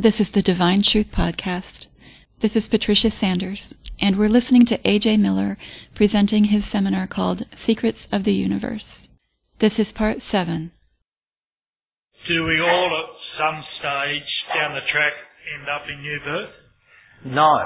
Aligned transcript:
This 0.00 0.18
is 0.18 0.30
the 0.30 0.40
Divine 0.40 0.80
Truth 0.80 1.12
Podcast. 1.12 1.86
This 2.38 2.56
is 2.56 2.70
Patricia 2.70 3.10
Sanders, 3.10 3.74
and 4.00 4.16
we're 4.16 4.32
listening 4.32 4.64
to 4.72 4.80
A.J. 4.82 5.18
Miller 5.18 5.58
presenting 5.94 6.42
his 6.42 6.64
seminar 6.64 7.06
called 7.06 7.44
Secrets 7.54 8.08
of 8.10 8.24
the 8.24 8.32
Universe. 8.32 9.10
This 9.58 9.78
is 9.78 9.92
part 9.92 10.22
seven. 10.22 10.72
Do 12.26 12.46
we 12.46 12.58
all 12.64 12.88
at 12.96 13.12
some 13.36 13.62
stage 13.76 14.32
down 14.56 14.72
the 14.72 14.88
track 14.90 15.12
end 15.52 15.68
up 15.68 15.84
in 15.92 16.00
new 16.00 16.18
birth? 16.24 16.54
No. 17.26 17.60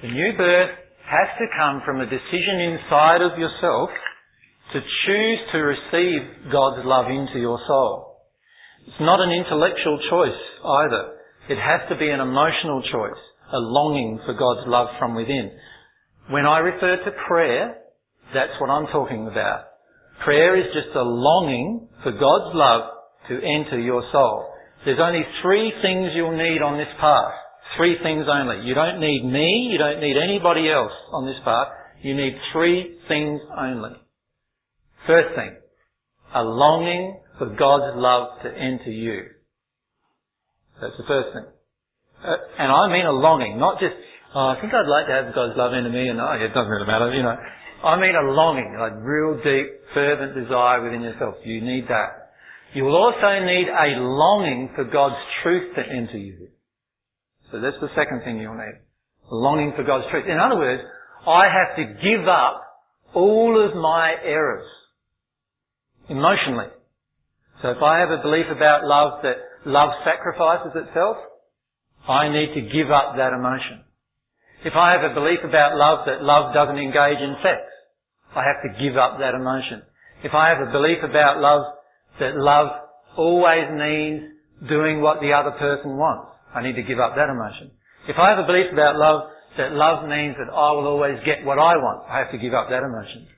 The 0.00 0.08
new 0.08 0.32
birth 0.38 0.78
has 1.04 1.28
to 1.36 1.46
come 1.54 1.82
from 1.84 2.00
a 2.00 2.08
decision 2.08 2.72
inside 2.72 3.20
of 3.20 3.38
yourself 3.38 3.90
to 4.72 4.80
choose 4.80 5.40
to 5.52 5.58
receive 5.58 6.48
God's 6.50 6.86
love 6.86 7.10
into 7.10 7.38
your 7.38 7.60
soul. 7.68 8.11
It's 8.86 9.00
not 9.00 9.20
an 9.20 9.30
intellectual 9.30 9.98
choice 10.10 10.40
either. 10.64 11.18
It 11.48 11.58
has 11.58 11.88
to 11.88 11.96
be 11.96 12.10
an 12.10 12.20
emotional 12.20 12.82
choice, 12.82 13.22
a 13.52 13.58
longing 13.58 14.20
for 14.26 14.34
God's 14.34 14.66
love 14.66 14.88
from 14.98 15.14
within. 15.14 15.50
When 16.30 16.46
I 16.46 16.58
refer 16.58 16.96
to 17.04 17.10
prayer, 17.26 17.76
that's 18.34 18.54
what 18.60 18.70
I'm 18.70 18.86
talking 18.86 19.26
about. 19.26 19.64
Prayer 20.24 20.56
is 20.56 20.66
just 20.72 20.94
a 20.94 21.02
longing 21.02 21.88
for 22.02 22.12
God's 22.12 22.54
love 22.54 22.82
to 23.28 23.34
enter 23.34 23.78
your 23.78 24.02
soul. 24.12 24.48
There's 24.84 25.00
only 25.00 25.22
three 25.42 25.72
things 25.82 26.10
you'll 26.14 26.36
need 26.36 26.62
on 26.62 26.78
this 26.78 26.92
path. 27.00 27.34
Three 27.76 27.96
things 28.02 28.26
only. 28.28 28.66
You 28.66 28.74
don't 28.74 29.00
need 29.00 29.24
me, 29.24 29.70
you 29.70 29.78
don't 29.78 30.00
need 30.00 30.16
anybody 30.16 30.70
else 30.70 30.92
on 31.12 31.26
this 31.26 31.38
path. 31.44 31.68
You 32.02 32.14
need 32.14 32.34
three 32.52 32.98
things 33.08 33.40
only. 33.56 33.90
First 35.06 35.34
thing, 35.34 35.56
a 36.34 36.42
longing 36.42 37.20
for 37.42 37.50
God's 37.58 37.98
love 37.98 38.38
to 38.46 38.48
enter 38.54 38.94
you. 38.94 39.26
That's 40.78 40.94
the 40.94 41.02
first 41.10 41.34
thing. 41.34 41.50
Uh, 42.22 42.38
and 42.54 42.70
I 42.70 42.86
mean 42.86 43.02
a 43.02 43.10
longing, 43.10 43.58
not 43.58 43.82
just, 43.82 43.98
oh, 44.30 44.54
I 44.54 44.62
think 44.62 44.70
I'd 44.70 44.86
like 44.86 45.10
to 45.10 45.14
have 45.18 45.34
God's 45.34 45.58
love 45.58 45.74
into 45.74 45.90
me 45.90 46.06
and 46.06 46.22
oh, 46.22 46.38
it 46.38 46.54
doesn't 46.54 46.70
really 46.70 46.86
matter, 46.86 47.10
you 47.10 47.26
know. 47.26 47.34
I 47.34 47.98
mean 47.98 48.14
a 48.14 48.30
longing, 48.30 48.78
like 48.78 48.94
real 49.02 49.42
deep, 49.42 49.74
fervent 49.90 50.38
desire 50.38 50.86
within 50.86 51.02
yourself. 51.02 51.34
You 51.42 51.66
need 51.66 51.90
that. 51.90 52.30
You 52.78 52.84
will 52.84 52.94
also 52.94 53.34
need 53.42 53.66
a 53.66 53.98
longing 53.98 54.70
for 54.76 54.84
God's 54.84 55.18
truth 55.42 55.74
to 55.74 55.82
enter 55.82 56.18
you. 56.18 56.46
So 57.50 57.58
that's 57.58 57.76
the 57.82 57.90
second 57.98 58.22
thing 58.22 58.38
you'll 58.38 58.54
need. 58.54 58.78
A 59.32 59.34
longing 59.34 59.72
for 59.74 59.82
God's 59.82 60.06
truth. 60.14 60.30
In 60.30 60.38
other 60.38 60.62
words, 60.62 60.80
I 61.26 61.50
have 61.50 61.74
to 61.74 61.90
give 62.06 62.22
up 62.30 62.62
all 63.18 63.58
of 63.58 63.74
my 63.74 64.14
errors 64.22 64.70
emotionally. 66.08 66.70
So 67.62 67.70
if 67.70 67.78
I 67.78 68.02
have 68.02 68.10
a 68.10 68.18
belief 68.18 68.50
about 68.50 68.82
love 68.82 69.22
that 69.22 69.38
love 69.64 69.94
sacrifices 70.02 70.74
itself, 70.74 71.16
I 72.10 72.26
need 72.28 72.58
to 72.58 72.62
give 72.74 72.90
up 72.90 73.14
that 73.16 73.30
emotion. 73.30 73.86
If 74.66 74.74
I 74.74 74.98
have 74.98 75.06
a 75.06 75.14
belief 75.14 75.46
about 75.46 75.78
love 75.78 76.06
that 76.06 76.22
love 76.22 76.54
doesn't 76.54 76.78
engage 76.78 77.22
in 77.22 77.38
sex, 77.38 77.62
I 78.34 78.42
have 78.42 78.66
to 78.66 78.74
give 78.82 78.98
up 78.98 79.22
that 79.22 79.38
emotion. 79.38 79.86
If 80.26 80.34
I 80.34 80.50
have 80.50 80.58
a 80.58 80.70
belief 80.74 81.06
about 81.06 81.38
love 81.38 81.62
that 82.18 82.34
love 82.34 82.68
always 83.16 83.70
means 83.70 84.34
doing 84.66 85.00
what 85.00 85.22
the 85.22 85.30
other 85.30 85.54
person 85.54 85.94
wants, 85.94 86.34
I 86.54 86.62
need 86.62 86.74
to 86.74 86.82
give 86.82 86.98
up 86.98 87.14
that 87.14 87.30
emotion. 87.30 87.70
If 88.10 88.18
I 88.18 88.34
have 88.34 88.42
a 88.42 88.46
belief 88.46 88.74
about 88.74 88.98
love 88.98 89.30
that 89.58 89.70
love 89.70 90.08
means 90.08 90.34
that 90.40 90.50
I 90.50 90.72
will 90.72 90.90
always 90.90 91.20
get 91.22 91.44
what 91.44 91.58
I 91.62 91.78
want, 91.78 92.10
I 92.10 92.18
have 92.18 92.32
to 92.32 92.38
give 92.38 92.54
up 92.54 92.70
that 92.70 92.82
emotion. 92.82 93.28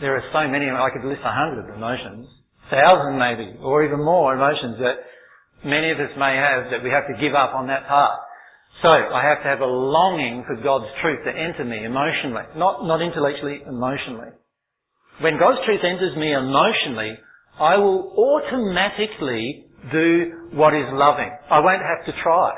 There 0.00 0.16
are 0.16 0.26
so 0.34 0.50
many, 0.50 0.66
I 0.66 0.90
could 0.90 1.06
list 1.06 1.22
a 1.24 1.30
hundred 1.30 1.70
emotions, 1.72 2.26
thousand 2.74 3.18
maybe, 3.18 3.56
or 3.62 3.86
even 3.86 4.02
more 4.02 4.34
emotions 4.34 4.76
that 4.82 5.06
many 5.64 5.90
of 5.90 5.98
us 5.98 6.12
may 6.18 6.34
have 6.36 6.70
that 6.70 6.82
we 6.82 6.90
have 6.90 7.06
to 7.06 7.16
give 7.22 7.34
up 7.34 7.54
on 7.54 7.68
that 7.68 7.86
path. 7.86 8.18
So 8.82 8.90
I 8.90 9.22
have 9.22 9.38
to 9.42 9.48
have 9.48 9.60
a 9.62 9.70
longing 9.70 10.44
for 10.46 10.58
God's 10.58 10.90
truth 11.00 11.22
to 11.24 11.30
enter 11.30 11.64
me 11.64 11.86
emotionally, 11.86 12.44
not, 12.56 12.84
not 12.84 13.00
intellectually, 13.00 13.62
emotionally. 13.62 14.34
When 15.22 15.38
God's 15.38 15.62
truth 15.64 15.80
enters 15.86 16.16
me 16.18 16.34
emotionally, 16.34 17.14
I 17.60 17.78
will 17.78 18.10
automatically 18.18 19.70
do 19.92 20.58
what 20.58 20.74
is 20.74 20.90
loving. 20.90 21.30
I 21.50 21.60
won't 21.60 21.82
have 21.82 22.04
to 22.06 22.12
try. 22.22 22.50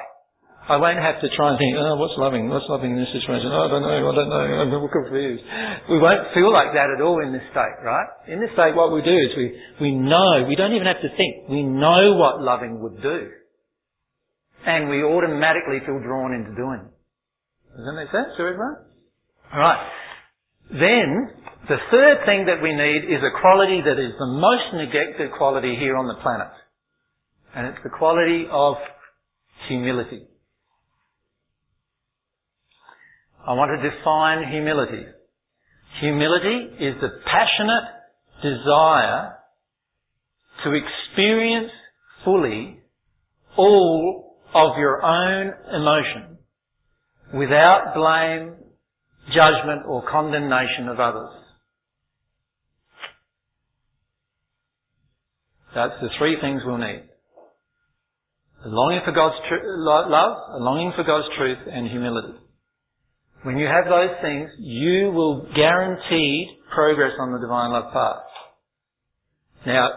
I 0.67 0.77
won't 0.83 0.99
have 0.99 1.23
to 1.23 1.29
try 1.39 1.55
and 1.55 1.59
think, 1.63 1.79
oh, 1.79 1.95
what's 1.95 2.19
loving? 2.19 2.51
What's 2.51 2.67
loving 2.67 2.91
in 2.91 2.99
this 2.99 3.15
situation? 3.15 3.55
Oh, 3.55 3.67
I 3.67 3.71
don't 3.71 3.87
know, 3.87 4.03
I 4.03 4.15
don't 4.19 4.27
know, 4.27 4.43
I'm 4.67 4.91
confused. 4.91 5.47
We 5.87 6.03
won't 6.03 6.35
feel 6.35 6.51
like 6.51 6.75
that 6.75 6.91
at 6.91 6.99
all 6.99 7.23
in 7.23 7.31
this 7.31 7.47
state, 7.55 7.79
right? 7.87 8.11
In 8.27 8.43
this 8.43 8.51
state, 8.59 8.75
what 8.75 8.91
we 8.91 8.99
do 8.99 9.15
is 9.15 9.31
we, 9.39 9.55
we 9.79 9.91
know, 9.95 10.43
we 10.43 10.59
don't 10.59 10.75
even 10.75 10.91
have 10.91 10.99
to 11.07 11.11
think, 11.15 11.47
we 11.47 11.63
know 11.63 12.19
what 12.19 12.43
loving 12.43 12.83
would 12.83 12.99
do. 12.99 13.31
And 14.67 14.91
we 14.91 15.07
automatically 15.07 15.79
feel 15.87 16.03
drawn 16.03 16.35
into 16.35 16.51
doing 16.59 16.83
it. 16.83 16.93
Does 17.79 17.87
that 17.87 17.95
make 17.95 18.11
sense 18.11 18.35
to 18.35 18.43
everyone? 18.43 18.91
Alright. 19.55 19.87
Then, 20.75 21.31
the 21.71 21.79
third 21.95 22.27
thing 22.27 22.47
that 22.51 22.59
we 22.59 22.75
need 22.75 23.07
is 23.07 23.23
a 23.23 23.31
quality 23.39 23.87
that 23.87 24.03
is 24.03 24.19
the 24.19 24.35
most 24.35 24.75
neglected 24.75 25.31
quality 25.39 25.79
here 25.79 25.97
on 25.97 26.11
the 26.11 26.19
planet. 26.23 26.51
And 27.55 27.69
it's 27.69 27.79
the 27.85 27.95
quality 27.95 28.51
of 28.51 28.75
humility. 29.69 30.27
I 33.47 33.53
want 33.53 33.71
to 33.81 33.91
define 33.91 34.51
humility. 34.51 35.07
Humility 36.01 36.85
is 36.85 36.95
the 37.01 37.09
passionate 37.25 37.87
desire 38.43 39.37
to 40.65 40.73
experience 40.73 41.71
fully 42.25 42.81
all 43.57 44.39
of 44.55 44.79
your 44.79 45.03
own 45.05 45.53
emotion 45.73 46.39
without 47.35 47.95
blame, 47.95 48.57
judgment 49.29 49.83
or 49.87 50.03
condemnation 50.11 50.89
of 50.89 50.99
others. 50.99 51.31
That's 55.75 55.95
the 56.01 56.09
three 56.19 56.37
things 56.41 56.63
we'll 56.65 56.79
need. 56.79 57.05
A 58.65 58.69
longing 58.69 59.03
for 59.05 59.13
God's 59.13 59.37
tr- 59.49 59.63
love, 59.63 60.09
a 60.09 60.59
longing 60.59 60.93
for 60.97 61.05
God's 61.05 61.29
truth, 61.37 61.59
and 61.71 61.89
humility. 61.89 62.39
When 63.43 63.59
you 63.59 63.67
have 63.67 63.85
those 63.85 64.17
things, 64.23 64.51
you 64.59 65.13
will 65.13 65.47
guarantee 65.55 66.59
progress 66.75 67.13
on 67.21 67.33
the 67.33 67.39
divine 67.39 67.71
love 67.71 67.93
path. 67.93 68.27
Now, 69.67 69.91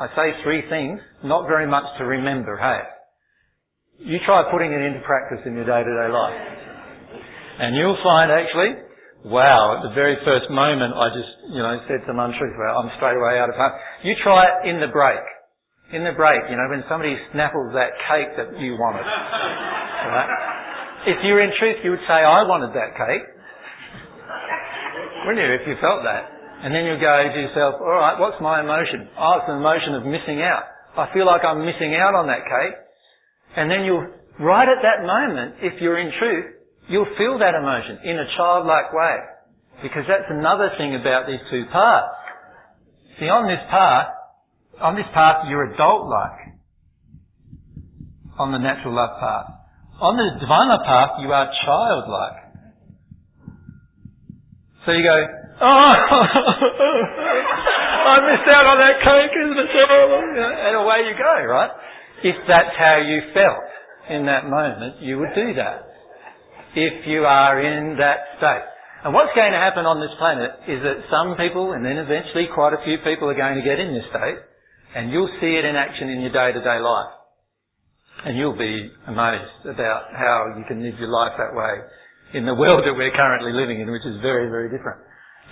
I 0.00 0.08
say 0.16 0.42
three 0.42 0.62
things, 0.68 1.00
not 1.22 1.46
very 1.46 1.66
much 1.66 1.84
to 1.98 2.04
remember, 2.04 2.56
hey? 2.56 2.82
You 4.04 4.18
try 4.26 4.42
putting 4.50 4.72
it 4.72 4.82
into 4.82 5.00
practice 5.06 5.46
in 5.46 5.54
your 5.54 5.64
day-to-day 5.64 6.10
life. 6.10 6.40
And 7.60 7.76
you'll 7.76 7.98
find 8.02 8.32
actually, 8.32 8.74
wow, 9.30 9.78
at 9.78 9.88
the 9.88 9.94
very 9.94 10.18
first 10.24 10.50
moment 10.50 10.92
I 10.94 11.08
just, 11.14 11.54
you 11.54 11.62
know, 11.62 11.78
said 11.86 12.02
some 12.06 12.18
untruth, 12.18 12.56
well, 12.58 12.82
I'm 12.82 12.90
straight 12.98 13.16
away 13.16 13.38
out 13.38 13.48
of 13.48 13.54
hand. 13.54 13.74
You 14.02 14.14
try 14.22 14.44
it 14.44 14.68
in 14.68 14.80
the 14.80 14.90
break. 14.90 15.22
In 15.92 16.02
the 16.02 16.12
break, 16.12 16.42
you 16.50 16.56
know, 16.56 16.66
when 16.68 16.82
somebody 16.88 17.14
snaffles 17.32 17.70
that 17.78 17.94
cake 18.10 18.34
that 18.36 18.58
you 18.58 18.74
wanted. 18.74 19.06
Right? 20.04 20.53
If 21.04 21.20
you 21.20 21.36
were 21.36 21.44
in 21.44 21.52
truth, 21.60 21.84
you 21.84 21.90
would 21.92 22.04
say, 22.08 22.16
I 22.24 22.48
wanted 22.48 22.72
that 22.72 22.96
cake. 22.96 23.24
Wouldn't 25.28 25.40
you, 25.40 25.52
if 25.52 25.68
you 25.68 25.76
felt 25.80 26.04
that? 26.04 26.32
And 26.64 26.72
then 26.72 26.88
you 26.88 26.96
go 26.96 27.12
to 27.28 27.40
yourself, 27.44 27.76
alright, 27.76 28.16
what's 28.16 28.40
my 28.40 28.60
emotion? 28.64 29.08
Oh, 29.20 29.36
it's 29.36 29.48
an 29.52 29.60
emotion 29.60 30.00
of 30.00 30.08
missing 30.08 30.40
out. 30.40 30.64
I 30.96 31.12
feel 31.12 31.28
like 31.28 31.44
I'm 31.44 31.60
missing 31.60 31.92
out 31.92 32.16
on 32.16 32.28
that 32.32 32.48
cake. 32.48 32.76
And 33.56 33.68
then 33.68 33.84
you'll, 33.84 34.08
right 34.40 34.64
at 34.64 34.80
that 34.80 35.04
moment, 35.04 35.60
if 35.60 35.76
you're 35.80 36.00
in 36.00 36.08
truth, 36.16 36.56
you'll 36.88 37.12
feel 37.20 37.36
that 37.36 37.52
emotion 37.52 38.00
in 38.08 38.16
a 38.16 38.24
childlike 38.36 38.92
way. 38.96 39.16
Because 39.82 40.08
that's 40.08 40.28
another 40.32 40.72
thing 40.78 40.96
about 40.96 41.26
these 41.26 41.42
two 41.50 41.68
paths. 41.68 42.08
See, 43.20 43.28
on 43.28 43.44
this 43.44 43.60
path, 43.68 44.08
on 44.80 44.96
this 44.96 45.08
path, 45.12 45.44
you're 45.48 45.72
adult-like. 45.74 46.56
On 48.38 48.52
the 48.52 48.58
natural 48.58 48.94
love 48.94 49.20
path. 49.20 49.63
On 50.00 50.16
the 50.18 50.26
divine 50.42 50.74
path, 50.82 51.22
you 51.22 51.30
are 51.30 51.46
childlike. 51.62 52.44
So 54.84 54.92
you 54.92 55.02
go, 55.06 55.18
oh, 55.62 55.92
I 58.04 58.20
missed 58.26 58.50
out 58.50 58.66
on 58.66 58.78
that 58.84 58.98
cake, 59.00 59.32
isn't 59.32 59.54
it? 59.54 59.70
And 60.66 60.76
away 60.76 61.06
you 61.08 61.14
go, 61.16 61.46
right? 61.46 61.70
If 62.22 62.36
that's 62.48 62.74
how 62.76 62.98
you 63.00 63.22
felt 63.32 63.64
in 64.10 64.26
that 64.26 64.50
moment, 64.50 65.00
you 65.00 65.18
would 65.18 65.34
do 65.34 65.54
that. 65.54 65.88
If 66.74 67.06
you 67.06 67.24
are 67.24 67.62
in 67.62 67.96
that 67.98 68.18
state. 68.36 68.66
And 69.04 69.14
what's 69.14 69.32
going 69.36 69.52
to 69.52 69.58
happen 69.58 69.86
on 69.86 70.00
this 70.00 70.10
planet 70.18 70.50
is 70.66 70.82
that 70.82 71.06
some 71.12 71.36
people, 71.36 71.72
and 71.72 71.84
then 71.84 72.00
eventually 72.00 72.48
quite 72.52 72.72
a 72.72 72.82
few 72.84 72.98
people 73.04 73.30
are 73.30 73.38
going 73.38 73.56
to 73.56 73.64
get 73.64 73.78
in 73.78 73.94
this 73.94 74.04
state, 74.10 74.40
and 74.96 75.12
you'll 75.12 75.30
see 75.40 75.54
it 75.54 75.64
in 75.64 75.76
action 75.76 76.08
in 76.08 76.20
your 76.20 76.32
day 76.32 76.50
to 76.50 76.60
day 76.60 76.80
life. 76.80 77.23
And 78.24 78.38
you'll 78.38 78.56
be 78.56 78.90
amazed 79.06 79.68
about 79.68 80.08
how 80.16 80.54
you 80.56 80.64
can 80.66 80.82
live 80.82 80.98
your 80.98 81.12
life 81.12 81.32
that 81.36 81.52
way 81.52 81.84
in 82.32 82.46
the 82.46 82.54
world 82.54 82.82
that 82.84 82.94
we're 82.96 83.12
currently 83.12 83.52
living 83.52 83.80
in, 83.80 83.90
which 83.90 84.06
is 84.06 84.20
very, 84.22 84.48
very 84.48 84.70
different. 84.72 85.00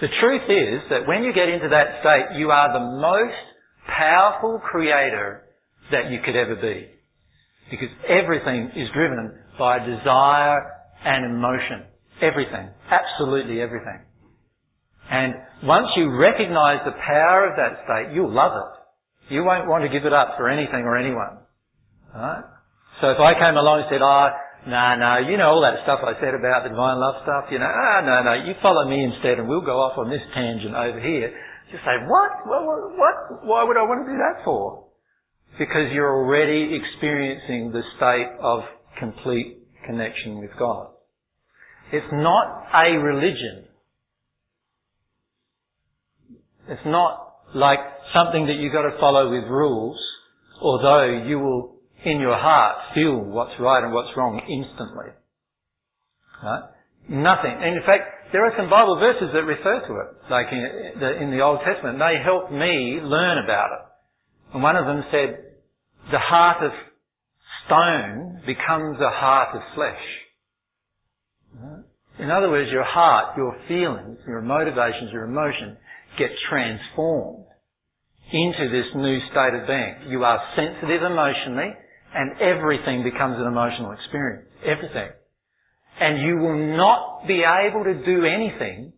The 0.01 0.09
truth 0.21 0.49
is 0.49 0.81
that 0.91 1.07
when 1.07 1.23
you 1.23 1.33
get 1.33 1.49
into 1.49 1.69
that 1.69 2.01
state, 2.01 2.39
you 2.39 2.51
are 2.51 2.73
the 2.73 2.83
most 2.99 3.39
powerful 3.87 4.59
creator 4.59 5.45
that 5.93 6.11
you 6.11 6.19
could 6.25 6.35
ever 6.35 6.57
be. 6.57 6.89
Because 7.71 7.93
everything 8.09 8.73
is 8.75 8.89
driven 8.95 9.39
by 9.59 9.79
desire 9.79 10.65
and 11.05 11.27
emotion. 11.27 11.85
Everything. 12.21 12.71
Absolutely 12.91 13.61
everything. 13.61 14.01
And 15.11 15.35
once 15.63 15.89
you 15.97 16.11
recognize 16.17 16.81
the 16.85 16.93
power 16.93 17.51
of 17.51 17.57
that 17.57 17.85
state, 17.85 18.15
you'll 18.15 18.33
love 18.33 18.53
it. 18.53 19.35
You 19.35 19.45
won't 19.45 19.69
want 19.69 19.85
to 19.85 19.91
give 19.91 20.07
it 20.07 20.13
up 20.13 20.35
for 20.37 20.49
anything 20.49 20.83
or 20.83 20.97
anyone. 20.97 21.39
Right? 22.15 22.45
So 23.01 23.11
if 23.11 23.19
I 23.19 23.35
came 23.39 23.57
along 23.57 23.87
and 23.87 23.89
said, 23.91 24.03
oh, 24.03 24.29
no, 24.69 24.85
no, 24.95 25.13
you 25.27 25.37
know 25.37 25.59
all 25.59 25.63
that 25.63 25.83
stuff 25.83 26.05
I 26.07 26.15
said 26.23 26.35
about 26.39 26.63
the 26.63 26.71
divine 26.71 27.01
love 27.01 27.23
stuff, 27.27 27.51
you 27.51 27.59
know, 27.59 27.67
ah, 27.67 27.99
no, 28.05 28.23
no, 28.23 28.35
you 28.47 28.55
follow 28.63 28.87
me 28.87 29.03
instead 29.03 29.39
and 29.39 29.49
we'll 29.49 29.67
go 29.67 29.81
off 29.83 29.99
on 29.99 30.11
this 30.11 30.23
tangent 30.35 30.75
over 30.75 31.01
here. 31.01 31.35
You 31.73 31.79
say, 31.83 32.05
what? 32.07 32.31
What? 32.47 32.63
what? 32.95 33.17
Why 33.49 33.65
would 33.65 33.77
I 33.77 33.83
want 33.83 34.07
to 34.07 34.13
do 34.13 34.19
that 34.19 34.45
for? 34.45 34.85
Because 35.59 35.91
you're 35.93 36.13
already 36.13 36.77
experiencing 36.77 37.73
the 37.73 37.83
state 37.97 38.29
of 38.41 38.61
complete 38.99 39.59
connection 39.87 40.39
with 40.39 40.51
God. 40.59 40.89
It's 41.93 42.13
not 42.13 42.69
a 42.73 42.97
religion. 42.99 43.65
It's 46.69 46.87
not 46.87 47.33
like 47.55 47.81
something 48.15 48.47
that 48.47 48.57
you've 48.57 48.73
got 48.73 48.83
to 48.83 48.97
follow 49.01 49.31
with 49.31 49.45
rules, 49.45 49.99
although 50.61 51.25
you 51.27 51.39
will, 51.39 51.72
in 52.05 52.21
your 52.21 52.37
heart, 52.37 52.95
feel 52.95 53.19
what's 53.19 53.55
right 53.61 53.83
and 53.83 53.93
what's 53.93 54.11
wrong 54.17 54.41
instantly. 54.49 55.15
Right? 56.43 56.65
Nothing. 57.09 57.55
And 57.55 57.77
in 57.77 57.83
fact, 57.87 58.33
there 58.33 58.45
are 58.47 58.53
some 58.57 58.71
Bible 58.71 58.99
verses 58.99 59.31
that 59.35 59.45
refer 59.45 59.87
to 59.87 59.93
it, 60.03 60.09
like 60.31 60.47
in 60.51 61.01
the, 61.01 61.23
in 61.23 61.31
the 61.31 61.41
Old 61.41 61.61
Testament. 61.67 61.99
They 61.99 62.19
helped 62.23 62.51
me 62.51 62.99
learn 63.03 63.45
about 63.45 63.71
it. 63.73 63.83
And 64.55 64.63
one 64.63 64.77
of 64.77 64.87
them 64.87 65.03
said, 65.11 65.53
the 66.11 66.19
heart 66.19 66.65
of 66.65 66.73
stone 67.67 68.43
becomes 68.47 68.99
a 68.99 69.11
heart 69.11 69.55
of 69.55 69.63
flesh. 69.75 70.03
In 72.19 72.31
other 72.31 72.51
words, 72.51 72.71
your 72.71 72.85
heart, 72.85 73.37
your 73.37 73.57
feelings, 73.69 74.19
your 74.27 74.41
motivations, 74.41 75.13
your 75.13 75.25
emotions 75.25 75.79
get 76.19 76.31
transformed 76.51 77.47
into 78.33 78.71
this 78.73 78.89
new 78.97 79.19
state 79.31 79.55
of 79.55 79.67
being. 79.67 80.11
You 80.11 80.25
are 80.25 80.41
sensitive 80.57 81.03
emotionally 81.03 81.73
and 82.15 82.41
everything 82.41 83.03
becomes 83.03 83.39
an 83.39 83.47
emotional 83.47 83.93
experience. 83.93 84.49
Everything. 84.65 85.11
And 86.01 86.21
you 86.21 86.37
will 86.39 86.77
not 86.77 87.27
be 87.27 87.45
able 87.45 87.85
to 87.85 87.95
do 88.05 88.25
anything 88.25 88.93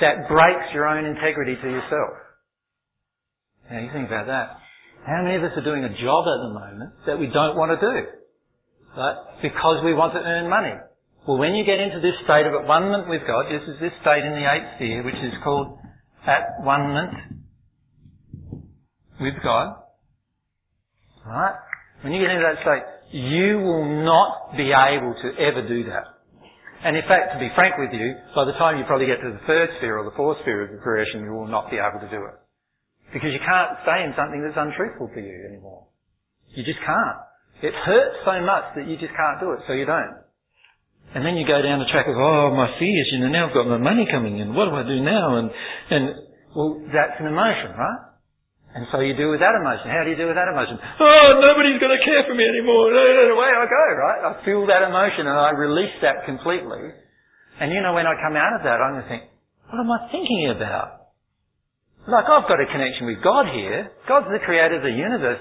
that 0.00 0.28
breaks 0.28 0.72
your 0.74 0.86
own 0.86 1.04
integrity 1.04 1.56
to 1.56 1.68
yourself. 1.68 2.14
Now 3.70 3.80
you 3.80 3.90
think 3.92 4.08
about 4.08 4.26
that. 4.26 4.58
How 5.06 5.22
many 5.22 5.36
of 5.36 5.44
us 5.44 5.52
are 5.56 5.64
doing 5.64 5.84
a 5.84 5.90
job 5.90 6.24
at 6.26 6.38
the 6.46 6.52
moment 6.54 6.92
that 7.06 7.18
we 7.18 7.26
don't 7.26 7.56
want 7.56 7.74
to 7.74 7.80
do? 7.80 7.96
Right? 8.96 9.16
Because 9.42 9.82
we 9.84 9.94
want 9.94 10.14
to 10.14 10.20
earn 10.20 10.48
money. 10.48 10.74
Well, 11.26 11.38
when 11.38 11.54
you 11.54 11.64
get 11.64 11.78
into 11.78 12.00
this 12.00 12.14
state 12.24 12.46
of 12.46 12.54
at 12.54 12.66
one 12.66 12.90
with 13.08 13.22
God, 13.26 13.46
this 13.46 13.62
is 13.66 13.80
this 13.80 13.92
state 14.02 14.24
in 14.24 14.32
the 14.32 14.46
eighth 14.46 14.76
sphere, 14.76 15.02
which 15.02 15.14
is 15.14 15.32
called 15.42 15.78
at 16.26 16.62
one 16.62 16.94
with 19.20 19.34
God. 19.42 19.74
Right? 21.24 21.54
When 22.02 22.12
you 22.12 22.20
get 22.20 22.30
into 22.30 22.42
that 22.42 22.62
state, 22.62 22.84
you 23.14 23.62
will 23.62 23.86
not 24.02 24.58
be 24.58 24.74
able 24.74 25.14
to 25.14 25.28
ever 25.38 25.66
do 25.66 25.86
that. 25.90 26.18
And 26.82 26.98
in 26.98 27.06
fact, 27.06 27.30
to 27.34 27.38
be 27.38 27.46
frank 27.54 27.78
with 27.78 27.94
you, 27.94 28.18
by 28.34 28.44
the 28.44 28.58
time 28.58 28.74
you 28.76 28.84
probably 28.90 29.06
get 29.06 29.22
to 29.22 29.30
the 29.30 29.42
third 29.46 29.70
sphere 29.78 30.02
or 30.02 30.04
the 30.04 30.16
fourth 30.18 30.42
sphere 30.42 30.66
of 30.66 30.74
progression, 30.82 31.22
you 31.22 31.30
will 31.30 31.46
not 31.46 31.70
be 31.70 31.78
able 31.78 32.02
to 32.02 32.10
do 32.10 32.18
it. 32.26 32.36
Because 33.14 33.30
you 33.30 33.38
can't 33.38 33.78
stay 33.86 34.02
in 34.02 34.16
something 34.18 34.42
that's 34.42 34.58
untruthful 34.58 35.14
to 35.14 35.20
you 35.22 35.46
anymore. 35.46 35.86
You 36.58 36.64
just 36.66 36.82
can't. 36.82 37.20
It 37.62 37.70
hurts 37.70 38.18
so 38.26 38.42
much 38.42 38.74
that 38.74 38.90
you 38.90 38.98
just 38.98 39.14
can't 39.14 39.38
do 39.38 39.54
it, 39.54 39.62
so 39.70 39.78
you 39.78 39.86
don't. 39.86 40.26
And 41.14 41.22
then 41.22 41.36
you 41.36 41.46
go 41.46 41.62
down 41.62 41.78
the 41.78 41.86
track 41.92 42.08
of, 42.08 42.16
oh, 42.16 42.50
my 42.56 42.74
fears, 42.80 43.06
you 43.12 43.20
know, 43.20 43.28
now 43.28 43.46
I've 43.46 43.54
got 43.54 43.68
my 43.68 43.78
money 43.78 44.08
coming 44.10 44.38
in, 44.40 44.54
what 44.54 44.66
do 44.66 44.74
I 44.74 44.82
do 44.82 44.98
now? 44.98 45.36
And, 45.36 45.50
and, 45.90 46.04
well, 46.56 46.82
that's 46.90 47.20
an 47.20 47.30
emotion, 47.30 47.78
right? 47.78 48.11
And 48.72 48.88
so 48.88 49.04
you 49.04 49.12
deal 49.12 49.28
with 49.28 49.44
that 49.44 49.52
emotion. 49.52 49.92
How 49.92 50.00
do 50.00 50.08
you 50.08 50.16
deal 50.16 50.32
with 50.32 50.40
that 50.40 50.48
emotion? 50.48 50.80
Oh, 50.80 51.28
nobody's 51.44 51.76
going 51.76 51.92
to 51.92 52.02
care 52.08 52.24
for 52.24 52.32
me 52.32 52.48
anymore. 52.48 52.88
Away 52.88 53.50
I 53.52 53.68
go, 53.68 53.84
right? 54.00 54.20
I 54.24 54.32
feel 54.48 54.64
that 54.64 54.80
emotion 54.80 55.28
and 55.28 55.36
I 55.36 55.52
release 55.52 55.92
that 56.00 56.24
completely. 56.24 56.88
And 57.60 57.68
you 57.68 57.84
know, 57.84 57.92
when 57.92 58.08
I 58.08 58.16
come 58.16 58.32
out 58.32 58.56
of 58.56 58.64
that, 58.64 58.80
I'm 58.80 58.96
going 58.96 59.04
to 59.04 59.10
think, 59.12 59.28
what 59.68 59.76
am 59.76 59.92
I 59.92 60.08
thinking 60.08 60.56
about? 60.56 61.12
Like, 62.08 62.24
I've 62.24 62.48
got 62.48 62.58
a 62.58 62.66
connection 62.66 63.06
with 63.06 63.22
God 63.22 63.46
here. 63.52 63.92
God's 64.08 64.32
the 64.32 64.40
creator 64.40 64.80
of 64.80 64.82
the 64.82 64.90
universe. 64.90 65.38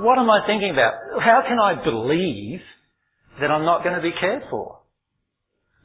What 0.00 0.18
am 0.18 0.32
I 0.32 0.40
thinking 0.48 0.72
about? 0.72 0.96
How 1.20 1.44
can 1.46 1.60
I 1.60 1.76
believe 1.84 2.64
that 3.38 3.52
I'm 3.52 3.68
not 3.68 3.84
going 3.84 3.94
to 3.94 4.02
be 4.02 4.16
cared 4.18 4.48
for? 4.50 4.80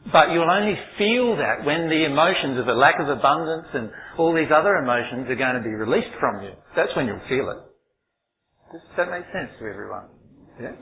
But 0.07 0.31
you'll 0.31 0.49
only 0.49 0.79
feel 0.97 1.35
that 1.35 1.67
when 1.67 1.91
the 1.91 2.07
emotions 2.07 2.57
of 2.57 2.67
a 2.67 2.73
lack 2.73 2.95
of 2.99 3.11
abundance 3.11 3.67
and 3.75 3.91
all 4.17 4.33
these 4.33 4.51
other 4.53 4.75
emotions 4.81 5.29
are 5.29 5.39
going 5.39 5.55
to 5.55 5.65
be 5.65 5.73
released 5.73 6.13
from 6.19 6.43
you. 6.43 6.51
That's 6.75 6.93
when 6.95 7.07
you'll 7.07 7.23
feel 7.29 7.49
it. 7.53 7.61
Does 8.73 8.83
that 8.97 9.09
make 9.09 9.23
sense 9.31 9.53
to 9.59 9.65
everyone? 9.65 10.11
Yeah? 10.59 10.75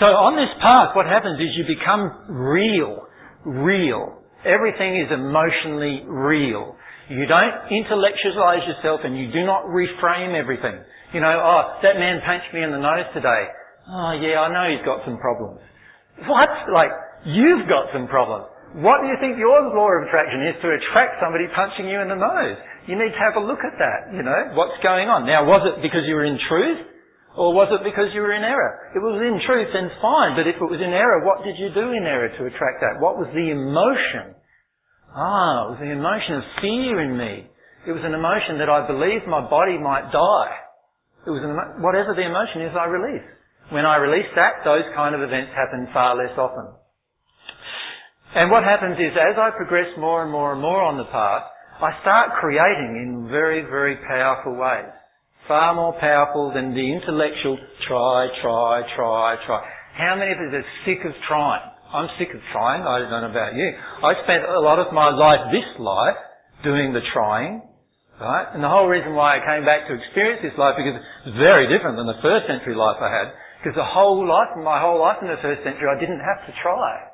So 0.00 0.06
on 0.06 0.34
this 0.34 0.50
path, 0.64 0.96
what 0.96 1.06
happens 1.06 1.38
is 1.38 1.52
you 1.54 1.68
become 1.68 2.10
real. 2.26 3.06
Real. 3.44 4.24
Everything 4.42 4.96
is 4.96 5.12
emotionally 5.12 6.02
real. 6.08 6.74
You 7.12 7.26
don't 7.26 7.56
intellectualize 7.68 8.64
yourself 8.64 9.04
and 9.04 9.18
you 9.18 9.28
do 9.30 9.44
not 9.44 9.68
reframe 9.68 10.32
everything. 10.32 10.80
You 11.12 11.20
know, 11.20 11.34
oh, 11.36 11.82
that 11.82 11.98
man 11.98 12.22
punched 12.24 12.54
me 12.54 12.62
in 12.62 12.70
the 12.70 12.78
nose 12.80 13.06
today. 13.12 13.50
Oh 13.90 14.14
yeah, 14.14 14.46
I 14.46 14.48
know 14.48 14.64
he's 14.70 14.86
got 14.86 15.02
some 15.02 15.18
problems. 15.18 15.58
What? 16.24 16.48
Like, 16.70 16.94
you've 17.26 17.66
got 17.66 17.90
some 17.92 18.06
problems. 18.06 18.46
What 18.78 19.02
do 19.02 19.10
you 19.10 19.18
think 19.18 19.34
your 19.34 19.58
law 19.74 19.90
of 19.90 20.06
attraction 20.06 20.46
is 20.46 20.54
to 20.62 20.70
attract 20.70 21.18
somebody 21.18 21.50
punching 21.50 21.90
you 21.90 21.98
in 21.98 22.06
the 22.06 22.20
nose? 22.20 22.58
You 22.88 22.96
need 22.96 23.12
to 23.12 23.20
have 23.20 23.36
a 23.36 23.44
look 23.44 23.60
at 23.60 23.76
that, 23.76 24.14
you 24.16 24.24
know, 24.24 24.56
what's 24.56 24.76
going 24.80 25.08
on. 25.08 25.28
Now, 25.28 25.44
was 25.44 25.60
it 25.68 25.82
because 25.84 26.08
you 26.08 26.16
were 26.16 26.24
in 26.24 26.40
truth? 26.48 26.86
Or 27.36 27.54
was 27.54 27.70
it 27.70 27.86
because 27.86 28.10
you 28.10 28.26
were 28.26 28.34
in 28.34 28.42
error? 28.42 28.90
If 28.90 28.98
it 28.98 29.06
was 29.06 29.22
in 29.22 29.38
truth, 29.46 29.70
then 29.70 29.86
fine. 30.02 30.34
But 30.34 30.50
if 30.50 30.58
it 30.58 30.66
was 30.66 30.82
in 30.82 30.90
error, 30.90 31.22
what 31.22 31.46
did 31.46 31.54
you 31.62 31.70
do 31.70 31.94
in 31.94 32.02
error 32.02 32.26
to 32.26 32.42
attract 32.50 32.82
that? 32.82 32.98
What 32.98 33.22
was 33.22 33.30
the 33.30 33.54
emotion? 33.54 34.34
Ah, 35.14 35.70
it 35.70 35.78
was 35.78 35.80
the 35.82 35.94
emotion 35.94 36.42
of 36.42 36.44
fear 36.58 37.06
in 37.06 37.14
me. 37.14 37.46
It 37.86 37.94
was 37.94 38.02
an 38.02 38.18
emotion 38.18 38.58
that 38.58 38.68
I 38.68 38.82
believed 38.86 39.30
my 39.30 39.46
body 39.46 39.78
might 39.78 40.10
die. 40.10 40.52
It 41.26 41.30
was 41.30 41.40
an, 41.46 41.54
whatever 41.82 42.18
the 42.18 42.26
emotion 42.26 42.66
is 42.66 42.74
I 42.74 42.90
release. 42.90 43.26
When 43.70 43.86
I 43.86 44.02
release 44.02 44.28
that, 44.34 44.66
those 44.66 44.84
kind 44.98 45.14
of 45.14 45.22
events 45.22 45.54
happen 45.54 45.86
far 45.94 46.18
less 46.18 46.34
often. 46.34 46.74
And 48.34 48.50
what 48.50 48.66
happens 48.66 48.98
is 48.98 49.14
as 49.14 49.38
I 49.38 49.54
progress 49.54 49.90
more 49.98 50.22
and 50.22 50.30
more 50.30 50.52
and 50.52 50.60
more 50.62 50.82
on 50.82 50.98
the 50.98 51.06
path, 51.10 51.46
I 51.80 51.96
start 52.04 52.36
creating 52.36 52.92
in 53.00 53.32
very, 53.32 53.64
very 53.64 53.96
powerful 54.04 54.52
ways. 54.52 54.92
Far 55.48 55.74
more 55.74 55.96
powerful 55.96 56.52
than 56.52 56.76
the 56.76 56.86
intellectual 56.92 57.56
try, 57.88 58.28
try, 58.44 58.84
try, 58.94 59.36
try. 59.48 59.60
How 59.96 60.14
many 60.14 60.36
of 60.36 60.38
us 60.44 60.60
are 60.60 60.68
sick 60.84 61.00
of 61.08 61.16
trying? 61.26 61.64
I'm 61.90 62.06
sick 62.20 62.28
of 62.36 62.40
trying. 62.52 62.84
I 62.84 63.00
don't 63.00 63.10
know 63.10 63.32
about 63.32 63.56
you. 63.56 63.68
I 64.04 64.12
spent 64.28 64.44
a 64.44 64.60
lot 64.60 64.78
of 64.78 64.92
my 64.92 65.08
life, 65.08 65.50
this 65.50 65.66
life, 65.80 66.20
doing 66.62 66.92
the 66.92 67.00
trying. 67.16 67.64
Right? 68.20 68.52
And 68.52 68.60
the 68.62 68.68
whole 68.68 68.84
reason 68.84 69.16
why 69.16 69.40
I 69.40 69.40
came 69.40 69.64
back 69.64 69.88
to 69.88 69.96
experience 69.96 70.44
this 70.44 70.54
life 70.60 70.76
because 70.76 71.00
it's 71.00 71.40
very 71.40 71.64
different 71.72 71.96
than 71.96 72.04
the 72.04 72.20
first 72.20 72.44
century 72.44 72.76
life 72.76 73.00
I 73.00 73.08
had. 73.08 73.32
Because 73.58 73.74
the 73.80 73.88
whole 73.88 74.20
life, 74.28 74.52
my 74.60 74.76
whole 74.76 75.00
life 75.00 75.24
in 75.24 75.32
the 75.32 75.40
first 75.40 75.64
century, 75.64 75.88
I 75.88 75.96
didn't 75.96 76.20
have 76.20 76.44
to 76.44 76.52
try. 76.60 77.09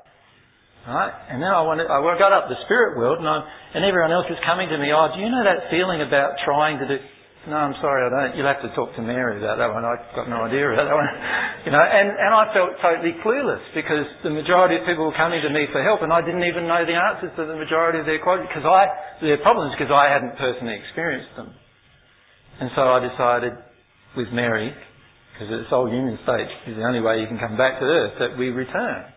Right? 0.87 1.11
And 1.35 1.43
then 1.43 1.50
I 1.50 1.66
wanted, 1.66 1.90
I 1.90 1.99
got 2.14 2.31
up 2.31 2.47
the 2.47 2.55
spirit 2.62 2.95
world 2.95 3.19
and 3.19 3.26
I, 3.26 3.43
and 3.75 3.83
everyone 3.83 4.14
else 4.14 4.31
was 4.31 4.38
coming 4.47 4.71
to 4.71 4.78
me, 4.78 4.95
oh, 4.95 5.11
do 5.11 5.19
you 5.19 5.26
know 5.26 5.43
that 5.43 5.66
feeling 5.66 5.99
about 5.99 6.38
trying 6.47 6.78
to 6.78 6.87
do, 6.87 7.02
no, 7.50 7.59
I'm 7.59 7.75
sorry, 7.83 8.07
I 8.07 8.11
don't. 8.11 8.35
You'll 8.38 8.50
have 8.50 8.62
to 8.62 8.71
talk 8.75 8.95
to 8.99 9.02
Mary 9.02 9.38
about 9.38 9.59
that 9.59 9.71
one. 9.71 9.87
I've 9.87 10.02
got 10.19 10.26
no 10.26 10.47
idea 10.47 10.66
about 10.66 10.87
that 10.87 10.99
one. 10.99 11.11
You 11.66 11.75
know, 11.75 11.83
and, 11.83 12.14
and 12.14 12.31
I 12.31 12.47
felt 12.55 12.78
totally 12.78 13.11
clueless 13.26 13.59
because 13.75 14.07
the 14.23 14.31
majority 14.31 14.78
of 14.78 14.87
people 14.87 15.11
were 15.11 15.19
coming 15.19 15.43
to 15.43 15.50
me 15.50 15.66
for 15.75 15.83
help 15.83 15.99
and 15.99 16.14
I 16.14 16.23
didn't 16.23 16.47
even 16.47 16.71
know 16.71 16.87
the 16.87 16.95
answers 16.95 17.35
to 17.35 17.43
the 17.43 17.59
majority 17.59 17.99
of 17.99 18.07
their 18.07 18.23
questions 18.23 18.47
because 18.47 18.62
I, 18.62 18.87
their 19.19 19.43
problems 19.43 19.75
because 19.75 19.90
I 19.90 20.07
hadn't 20.07 20.38
personally 20.38 20.78
experienced 20.78 21.35
them. 21.35 21.50
And 22.62 22.71
so 22.78 22.87
I 22.87 23.02
decided 23.02 23.59
with 24.14 24.31
Mary, 24.31 24.71
because 25.35 25.50
the 25.50 25.66
soul 25.66 25.90
union 25.90 26.23
state 26.23 26.47
is 26.71 26.78
the 26.78 26.87
only 26.87 27.02
way 27.02 27.19
you 27.19 27.26
can 27.26 27.43
come 27.43 27.59
back 27.59 27.83
to 27.83 27.85
earth, 27.85 28.14
that 28.23 28.38
we 28.38 28.55
return 28.55 29.11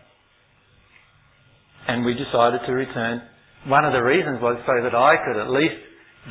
and 1.90 2.06
we 2.06 2.14
decided 2.14 2.62
to 2.66 2.72
return. 2.72 3.18
One 3.66 3.84
of 3.84 3.92
the 3.92 4.00
reasons 4.00 4.38
was 4.38 4.62
so 4.62 4.74
that 4.78 4.94
I 4.94 5.18
could 5.26 5.42
at 5.42 5.50
least 5.50 5.74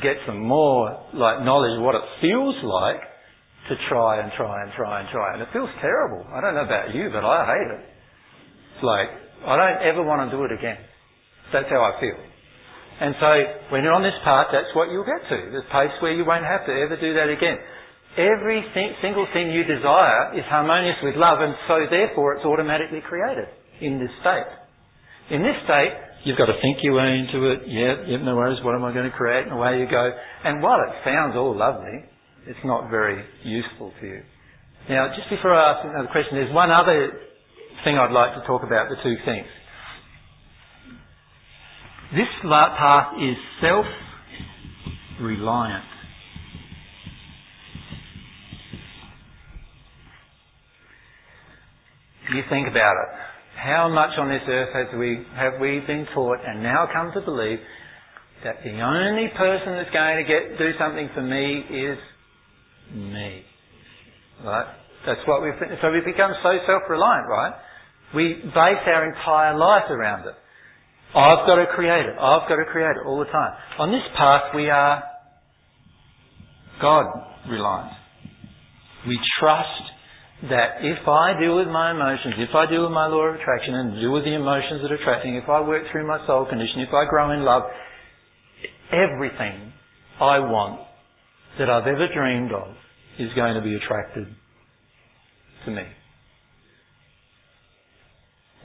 get 0.00 0.16
some 0.24 0.40
more 0.40 0.88
like 1.12 1.44
knowledge 1.44 1.76
of 1.76 1.84
what 1.84 1.94
it 2.00 2.06
feels 2.24 2.56
like 2.64 3.04
to 3.68 3.76
try 3.92 4.24
and 4.24 4.32
try 4.40 4.64
and 4.64 4.72
try 4.72 5.04
and 5.04 5.08
try. 5.12 5.36
And 5.36 5.44
it 5.44 5.52
feels 5.52 5.68
terrible. 5.84 6.24
I 6.32 6.40
don't 6.40 6.56
know 6.56 6.64
about 6.64 6.96
you, 6.96 7.12
but 7.12 7.20
I 7.20 7.44
hate 7.44 7.70
it. 7.76 7.84
It's 8.72 8.84
like, 8.84 9.08
I 9.44 9.52
don't 9.60 9.80
ever 9.84 10.02
want 10.02 10.24
to 10.24 10.28
do 10.32 10.40
it 10.48 10.52
again. 10.56 10.80
That's 11.52 11.68
how 11.68 11.84
I 11.84 12.00
feel. 12.00 12.16
And 13.00 13.14
so, 13.16 13.30
when 13.72 13.84
you're 13.84 13.96
on 13.96 14.04
this 14.04 14.16
path, 14.24 14.52
that's 14.52 14.68
what 14.76 14.92
you'll 14.92 15.08
get 15.08 15.24
to. 15.24 15.38
The 15.56 15.64
place 15.72 15.92
where 16.04 16.12
you 16.12 16.24
won't 16.24 16.44
have 16.44 16.68
to 16.68 16.72
ever 16.72 17.00
do 17.00 17.16
that 17.16 17.32
again. 17.32 17.56
Every 18.16 18.60
single 19.00 19.24
thing 19.32 19.48
you 19.52 19.64
desire 19.64 20.36
is 20.36 20.44
harmonious 20.52 21.00
with 21.00 21.16
love, 21.16 21.40
and 21.40 21.56
so 21.64 21.88
therefore 21.88 22.36
it's 22.36 22.44
automatically 22.44 23.00
created 23.00 23.48
in 23.80 23.96
this 23.96 24.12
state. 24.20 24.59
In 25.30 25.42
this 25.42 25.56
state, 25.64 25.92
you've 26.24 26.38
got 26.38 26.46
to 26.46 26.58
think 26.60 26.82
your 26.82 26.94
way 26.94 27.18
into 27.18 27.50
it. 27.52 27.62
Yeah, 27.66 28.02
yep, 28.06 28.20
no 28.22 28.36
worries. 28.36 28.62
What 28.64 28.74
am 28.74 28.84
I 28.84 28.92
going 28.92 29.10
to 29.10 29.16
create? 29.16 29.44
And 29.44 29.52
away 29.52 29.78
you 29.78 29.86
go. 29.88 30.10
And 30.44 30.62
while 30.62 30.80
it 30.82 30.92
sounds 31.04 31.36
all 31.36 31.54
lovely, 31.56 32.04
it's 32.46 32.58
not 32.64 32.90
very 32.90 33.24
useful 33.44 33.92
to 34.00 34.06
you. 34.06 34.22
Now, 34.88 35.08
just 35.14 35.28
before 35.30 35.54
I 35.54 35.72
ask 35.72 35.84
another 35.86 36.08
question, 36.10 36.34
there's 36.34 36.52
one 36.52 36.70
other 36.70 37.12
thing 37.84 37.96
I'd 37.96 38.10
like 38.10 38.34
to 38.34 38.40
talk 38.46 38.64
about 38.64 38.88
the 38.88 38.96
two 39.02 39.16
things. 39.24 39.46
This 42.12 42.28
path 42.42 43.14
is 43.22 43.36
self-reliant. 43.60 45.84
You 52.34 52.42
think 52.48 52.68
about 52.68 52.94
it. 52.94 53.29
How 53.60 53.88
much 53.92 54.16
on 54.16 54.28
this 54.28 54.40
earth 54.48 54.72
has 54.72 54.98
we, 54.98 55.20
have 55.36 55.60
we 55.60 55.80
been 55.86 56.06
taught 56.14 56.38
and 56.46 56.62
now 56.62 56.88
come 56.92 57.12
to 57.12 57.20
believe 57.20 57.58
that 58.44 58.64
the 58.64 58.80
only 58.80 59.28
person 59.36 59.76
that's 59.76 59.92
going 59.92 60.16
to 60.16 60.24
get 60.24 60.56
do 60.56 60.72
something 60.78 61.10
for 61.12 61.20
me 61.20 61.60
is 61.68 61.98
me. 62.94 63.44
Right? 64.44 64.66
That's 65.06 65.20
what 65.26 65.42
we've 65.42 65.52
so 65.82 65.92
we've 65.92 66.04
become 66.04 66.32
so 66.42 66.56
self-reliant, 66.66 67.28
right? 67.28 67.52
We 68.14 68.40
base 68.42 68.84
our 68.86 69.04
entire 69.08 69.56
life 69.56 69.90
around 69.90 70.26
it. 70.26 70.34
I've 71.14 71.46
got 71.46 71.56
to 71.56 71.66
create 71.74 72.06
it. 72.06 72.16
I've 72.18 72.48
got 72.48 72.56
to 72.56 72.64
create 72.70 72.96
it 72.96 73.06
all 73.06 73.18
the 73.18 73.30
time. 73.30 73.52
On 73.78 73.90
this 73.92 74.02
path, 74.16 74.54
we 74.54 74.70
are 74.70 75.02
God 76.80 77.06
reliant. 77.48 77.92
We 79.06 79.18
trust 79.38 79.89
that 80.48 80.80
if 80.80 81.06
I 81.06 81.38
deal 81.38 81.56
with 81.56 81.68
my 81.68 81.90
emotions, 81.90 82.34
if 82.38 82.54
I 82.54 82.64
deal 82.64 82.82
with 82.84 82.92
my 82.92 83.06
law 83.06 83.28
of 83.28 83.34
attraction 83.34 83.74
and 83.74 84.00
deal 84.00 84.12
with 84.12 84.24
the 84.24 84.34
emotions 84.34 84.80
that 84.82 84.90
are 84.90 84.96
attracting, 84.96 85.34
if 85.36 85.48
I 85.48 85.60
work 85.60 85.84
through 85.92 86.08
my 86.08 86.24
soul 86.26 86.46
condition, 86.48 86.80
if 86.80 86.94
I 86.94 87.04
grow 87.08 87.30
in 87.32 87.44
love, 87.44 87.64
everything 88.90 89.72
I 90.18 90.38
want 90.38 90.80
that 91.58 91.68
I've 91.68 91.86
ever 91.86 92.08
dreamed 92.14 92.52
of 92.52 92.74
is 93.18 93.28
going 93.34 93.54
to 93.54 93.60
be 93.60 93.74
attracted 93.74 94.28
to 95.66 95.70
me. 95.70 95.82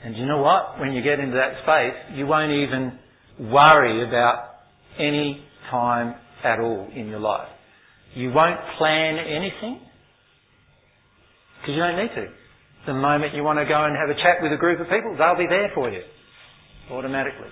And 0.02 0.16
you 0.16 0.24
know 0.24 0.40
what? 0.40 0.78
When 0.80 0.92
you 0.92 1.02
get 1.02 1.20
into 1.20 1.36
that 1.36 1.62
space, 1.62 2.16
you 2.16 2.26
won't 2.26 2.52
even 2.52 2.98
worry 3.50 4.06
about 4.06 4.50
any 4.98 5.44
time 5.70 6.14
at 6.42 6.58
all 6.58 6.88
in 6.94 7.08
your 7.08 7.20
life. 7.20 7.48
You 8.14 8.32
won't 8.32 8.60
plan 8.78 9.18
anything 9.18 9.80
because 11.66 11.74
you 11.74 11.82
don't 11.82 11.98
need 11.98 12.14
to. 12.14 12.30
The 12.86 12.94
moment 12.94 13.34
you 13.34 13.42
want 13.42 13.58
to 13.58 13.66
go 13.66 13.74
and 13.74 13.98
have 13.98 14.06
a 14.06 14.14
chat 14.22 14.38
with 14.38 14.54
a 14.54 14.56
group 14.56 14.78
of 14.78 14.86
people, 14.86 15.18
they'll 15.18 15.34
be 15.34 15.50
there 15.50 15.74
for 15.74 15.90
you 15.90 15.98
automatically. 16.94 17.50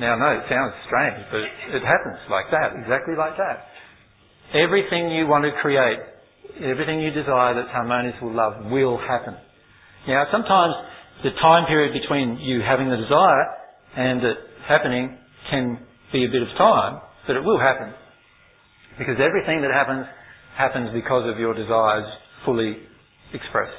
Now, 0.00 0.16
no, 0.16 0.40
it 0.40 0.48
sounds 0.48 0.72
strange, 0.88 1.20
but 1.28 1.44
it 1.76 1.84
happens 1.84 2.24
like 2.32 2.48
that, 2.56 2.72
exactly 2.72 3.12
like 3.12 3.36
that. 3.36 3.68
Everything 4.56 5.12
you 5.12 5.28
want 5.28 5.44
to 5.44 5.52
create, 5.60 6.00
everything 6.64 7.04
you 7.04 7.12
desire 7.12 7.52
that's 7.52 7.68
harmonious 7.68 8.16
with 8.24 8.32
love 8.32 8.64
will 8.72 8.96
happen. 8.96 9.36
Now, 10.08 10.24
sometimes 10.32 10.72
the 11.20 11.36
time 11.36 11.68
period 11.68 11.92
between 11.92 12.40
you 12.40 12.64
having 12.64 12.88
the 12.88 12.96
desire 12.96 13.46
and 14.00 14.24
it 14.24 14.38
happening 14.64 15.18
can 15.52 15.84
be 16.12 16.24
a 16.24 16.32
bit 16.32 16.40
of 16.40 16.48
time, 16.56 17.04
but 17.28 17.36
it 17.36 17.44
will 17.44 17.60
happen. 17.60 17.92
Because 18.96 19.20
everything 19.20 19.60
that 19.60 19.70
happens, 19.76 20.08
happens 20.56 20.88
because 20.96 21.28
of 21.28 21.38
your 21.38 21.52
desires 21.52 22.08
fully 22.44 22.76
expressed. 23.32 23.74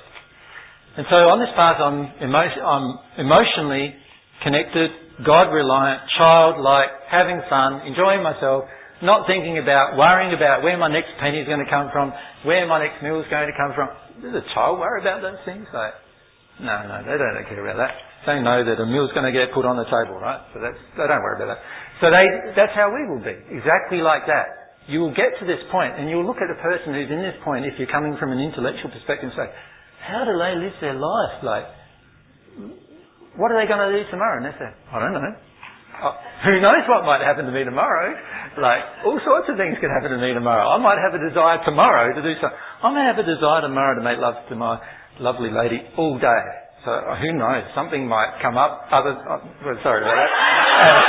And 0.97 1.05
so 1.09 1.29
on 1.29 1.37
this 1.37 1.53
path, 1.53 1.77
I'm, 1.77 2.09
emo- 2.25 2.61
I'm 2.65 2.87
emotionally 3.21 3.93
connected, 4.41 4.89
God 5.25 5.53
reliant, 5.53 6.01
childlike, 6.17 6.89
having 7.09 7.41
fun, 7.49 7.85
enjoying 7.85 8.23
myself, 8.23 8.65
not 9.01 9.29
thinking 9.29 9.61
about, 9.61 9.93
worrying 9.93 10.33
about 10.33 10.63
where 10.65 10.77
my 10.77 10.89
next 10.89 11.13
penny 11.21 11.37
is 11.37 11.47
going 11.47 11.61
to 11.61 11.69
come 11.69 11.93
from, 11.93 12.13
where 12.45 12.65
my 12.65 12.81
next 12.81 13.03
meal 13.05 13.21
is 13.21 13.29
going 13.29 13.45
to 13.45 13.53
come 13.53 13.77
from. 13.77 13.93
Does 14.25 14.33
a 14.33 14.45
child 14.57 14.81
worry 14.81 15.01
about 15.01 15.21
those 15.21 15.37
things? 15.45 15.69
Like, 15.69 15.93
no, 16.57 16.73
no, 16.89 17.05
they 17.05 17.17
don't 17.17 17.45
care 17.45 17.61
about 17.61 17.77
that. 17.77 17.93
They 18.25 18.41
know 18.41 18.65
that 18.65 18.81
a 18.81 18.85
meal's 18.89 19.13
going 19.13 19.29
to 19.29 19.31
get 19.31 19.53
put 19.53 19.69
on 19.69 19.77
the 19.77 19.85
table, 19.85 20.17
right? 20.17 20.41
So 20.53 20.59
that's, 20.59 20.81
they 20.97 21.05
don't 21.05 21.21
worry 21.21 21.37
about 21.37 21.53
that. 21.53 21.61
So 22.01 22.09
they, 22.09 22.25
that's 22.57 22.73
how 22.73 22.89
we 22.89 23.05
will 23.05 23.21
be. 23.21 23.37
Exactly 23.53 24.01
like 24.01 24.25
that. 24.25 24.66
You 24.88 25.03
will 25.03 25.12
get 25.13 25.36
to 25.39 25.46
this 25.46 25.60
point 25.72 26.00
and 26.00 26.10
you'll 26.10 26.25
look 26.25 26.39
at 26.39 26.48
a 26.48 26.60
person 26.63 26.96
who's 26.96 27.12
in 27.12 27.20
this 27.20 27.36
point 27.44 27.67
if 27.67 27.75
you're 27.77 27.91
coming 27.91 28.15
from 28.15 28.32
an 28.32 28.39
intellectual 28.39 28.89
perspective 28.89 29.29
and 29.32 29.36
say, 29.36 29.48
how 30.00 30.24
do 30.24 30.32
they 30.39 30.56
live 30.56 30.75
their 30.79 30.96
life? 30.96 31.44
Like, 31.44 31.67
what 33.36 33.51
are 33.51 33.60
they 33.60 33.67
going 33.67 33.84
to 33.84 33.91
do 33.91 34.08
tomorrow? 34.10 34.39
And 34.39 34.48
they 34.48 34.56
say, 34.56 34.72
I 34.72 34.98
don't 35.00 35.13
know. 35.13 35.36
Oh, 35.98 36.13
who 36.46 36.62
knows 36.62 36.86
what 36.88 37.03
might 37.03 37.20
happen 37.25 37.46
to 37.46 37.51
me 37.51 37.65
tomorrow? 37.65 38.13
Like, 38.62 39.03
all 39.03 39.20
sorts 39.25 39.50
of 39.50 39.58
things 39.58 39.75
could 39.82 39.89
happen 39.89 40.13
to 40.13 40.22
me 40.22 40.34
tomorrow. 40.34 40.70
I 40.70 40.77
might 40.77 41.01
have 41.01 41.17
a 41.17 41.22
desire 41.22 41.60
tomorrow 41.65 42.13
to 42.13 42.22
do 42.22 42.34
something. 42.39 42.58
I 42.58 42.89
may 42.94 43.06
have 43.10 43.17
a 43.17 43.27
desire 43.27 43.62
tomorrow 43.65 43.98
to 43.98 44.03
make 44.06 44.22
love 44.22 44.39
to 44.50 44.56
my 44.56 44.79
lovely 45.20 45.50
lady 45.50 45.82
all 45.98 46.17
day. 46.17 46.44
So 46.86 46.94
uh, 46.94 47.17
who 47.17 47.34
knows? 47.34 47.65
Something 47.75 48.08
might 48.08 48.38
come 48.41 48.58
up. 48.58 48.88
Other, 48.91 49.17
uh, 49.17 49.84
sorry 49.84 50.06
about 50.06 50.15
that. 50.15 50.32
Uh, 50.86 51.01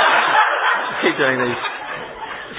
keep 1.05 1.15
doing 1.17 1.37
these. 1.45 1.61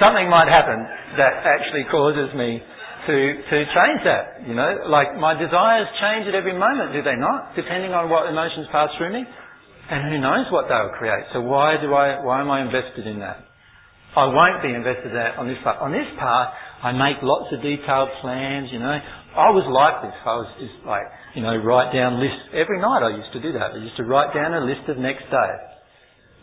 Something 0.01 0.33
might 0.33 0.49
happen 0.49 0.81
that 1.21 1.45
actually 1.45 1.85
causes 1.93 2.33
me 2.33 2.57
to 3.05 3.15
to 3.37 3.57
change 3.69 4.01
that. 4.09 4.49
You 4.49 4.57
know, 4.57 4.89
like 4.89 5.13
my 5.21 5.37
desires 5.37 5.85
change 6.01 6.25
at 6.25 6.33
every 6.33 6.57
moment, 6.57 6.97
do 6.97 7.05
they 7.05 7.15
not? 7.15 7.53
Depending 7.53 7.93
on 7.93 8.09
what 8.09 8.25
emotions 8.25 8.65
pass 8.73 8.89
through 8.97 9.13
me, 9.13 9.21
and 9.21 10.09
who 10.09 10.17
knows 10.17 10.49
what 10.49 10.65
they'll 10.65 10.97
create. 10.97 11.29
So 11.33 11.41
why 11.45 11.77
do 11.77 11.93
I? 11.93 12.17
Why 12.25 12.41
am 12.41 12.49
I 12.49 12.65
invested 12.65 13.05
in 13.05 13.21
that? 13.21 13.45
I 14.17 14.25
won't 14.25 14.59
be 14.65 14.73
invested 14.73 15.13
in 15.13 15.17
that 15.21 15.37
on 15.37 15.47
this 15.47 15.61
path. 15.63 15.77
On 15.79 15.93
this 15.93 16.09
path, 16.17 16.49
I 16.83 16.91
make 16.91 17.21
lots 17.21 17.53
of 17.53 17.61
detailed 17.61 18.09
plans. 18.25 18.73
You 18.73 18.81
know, 18.81 18.97
I 19.37 19.53
was 19.53 19.69
like 19.69 20.01
this. 20.01 20.17
I 20.25 20.35
was 20.41 20.49
just 20.57 20.81
like 20.83 21.05
you 21.37 21.45
know, 21.45 21.55
write 21.55 21.93
down 21.93 22.19
lists. 22.19 22.51
Every 22.57 22.81
night 22.81 23.05
I 23.05 23.15
used 23.15 23.31
to 23.33 23.41
do 23.41 23.53
that. 23.53 23.71
I 23.71 23.77
used 23.77 23.97
to 23.97 24.03
write 24.03 24.33
down 24.33 24.53
a 24.53 24.65
list 24.65 24.89
of 24.89 24.97
next 24.97 25.29
day. 25.29 25.51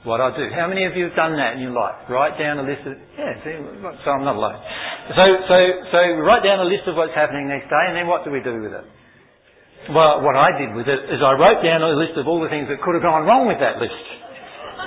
What 0.08 0.24
I 0.24 0.32
do. 0.32 0.48
How 0.56 0.64
many 0.64 0.88
of 0.88 0.96
you 0.96 1.12
have 1.12 1.16
done 1.20 1.36
that 1.36 1.60
in 1.60 1.60
your 1.60 1.76
life? 1.76 2.08
Write 2.08 2.40
down 2.40 2.56
a 2.56 2.64
list 2.64 2.80
of, 2.88 2.96
yeah, 3.12 3.36
see, 3.44 3.60
so 3.60 4.08
I'm 4.08 4.24
not 4.24 4.40
alone. 4.40 4.56
So, 5.12 5.24
so, 5.44 5.56
so 5.92 6.00
write 6.24 6.40
down 6.40 6.64
a 6.64 6.68
list 6.68 6.88
of 6.88 6.96
what's 6.96 7.12
happening 7.12 7.44
next 7.44 7.68
day 7.68 7.84
and 7.84 7.92
then 7.92 8.08
what 8.08 8.24
do 8.24 8.32
we 8.32 8.40
do 8.40 8.56
with 8.56 8.72
it? 8.72 8.88
Well, 9.92 10.24
what 10.24 10.32
I 10.32 10.56
did 10.56 10.72
with 10.72 10.88
it 10.88 11.12
is 11.12 11.20
I 11.20 11.36
wrote 11.36 11.60
down 11.60 11.84
a 11.84 11.92
list 11.92 12.16
of 12.16 12.24
all 12.24 12.40
the 12.40 12.48
things 12.48 12.72
that 12.72 12.80
could 12.80 12.96
have 12.96 13.04
gone 13.04 13.28
wrong 13.28 13.44
with 13.44 13.60
that 13.60 13.76
list. 13.76 14.00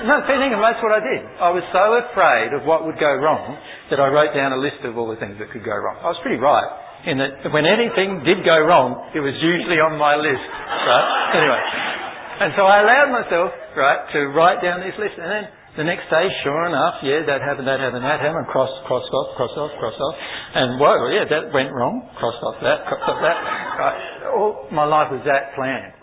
No, 0.09 0.25
and 0.25 0.57
that's 0.57 0.81
what 0.81 0.97
I 0.97 1.01
did. 1.05 1.21
I 1.37 1.53
was 1.53 1.61
so 1.69 1.85
afraid 2.01 2.57
of 2.57 2.65
what 2.65 2.89
would 2.89 2.97
go 2.97 3.13
wrong 3.21 3.53
that 3.93 4.01
I 4.01 4.09
wrote 4.09 4.33
down 4.33 4.57
a 4.57 4.57
list 4.57 4.81
of 4.89 4.97
all 4.97 5.13
the 5.13 5.21
things 5.21 5.37
that 5.37 5.53
could 5.53 5.61
go 5.61 5.77
wrong. 5.77 6.01
I 6.01 6.09
was 6.09 6.17
pretty 6.25 6.41
right 6.41 6.65
in 7.05 7.21
that 7.21 7.45
when 7.53 7.69
anything 7.69 8.25
did 8.25 8.41
go 8.41 8.57
wrong, 8.57 9.13
it 9.13 9.21
was 9.21 9.37
usually 9.37 9.77
on 9.77 10.01
my 10.01 10.17
list. 10.17 10.41
Right? 10.41 11.37
Anyway. 11.37 12.00
And 12.39 12.53
so 12.55 12.63
I 12.63 12.81
allowed 12.81 13.09
myself, 13.11 13.49
right, 13.75 14.01
to 14.13 14.19
write 14.31 14.61
down 14.63 14.79
this 14.79 14.95
list. 14.97 15.19
And 15.19 15.29
then 15.29 15.45
the 15.77 15.83
next 15.83 16.09
day, 16.11 16.25
sure 16.43 16.67
enough, 16.67 16.99
yeah, 17.03 17.23
that 17.27 17.39
happened, 17.39 17.67
that 17.67 17.79
happened, 17.79 18.03
that 18.03 18.19
happened, 18.19 18.47
cross, 18.47 18.71
cross 18.87 19.03
off, 19.03 19.35
cross 19.37 19.53
off, 19.55 19.71
cross 19.79 19.95
off. 19.95 20.15
And 20.55 20.79
whoa, 20.79 21.07
yeah, 21.11 21.25
that 21.29 21.53
went 21.53 21.71
wrong, 21.71 22.09
Cross 22.19 22.35
off 22.43 22.57
that, 22.61 22.87
cross 22.87 23.03
off 23.07 23.19
that. 23.23 23.37
Right. 23.79 23.97
All 24.35 24.67
my 24.71 24.85
life 24.85 25.11
was 25.11 25.21
that 25.25 25.55
planned. 25.55 25.93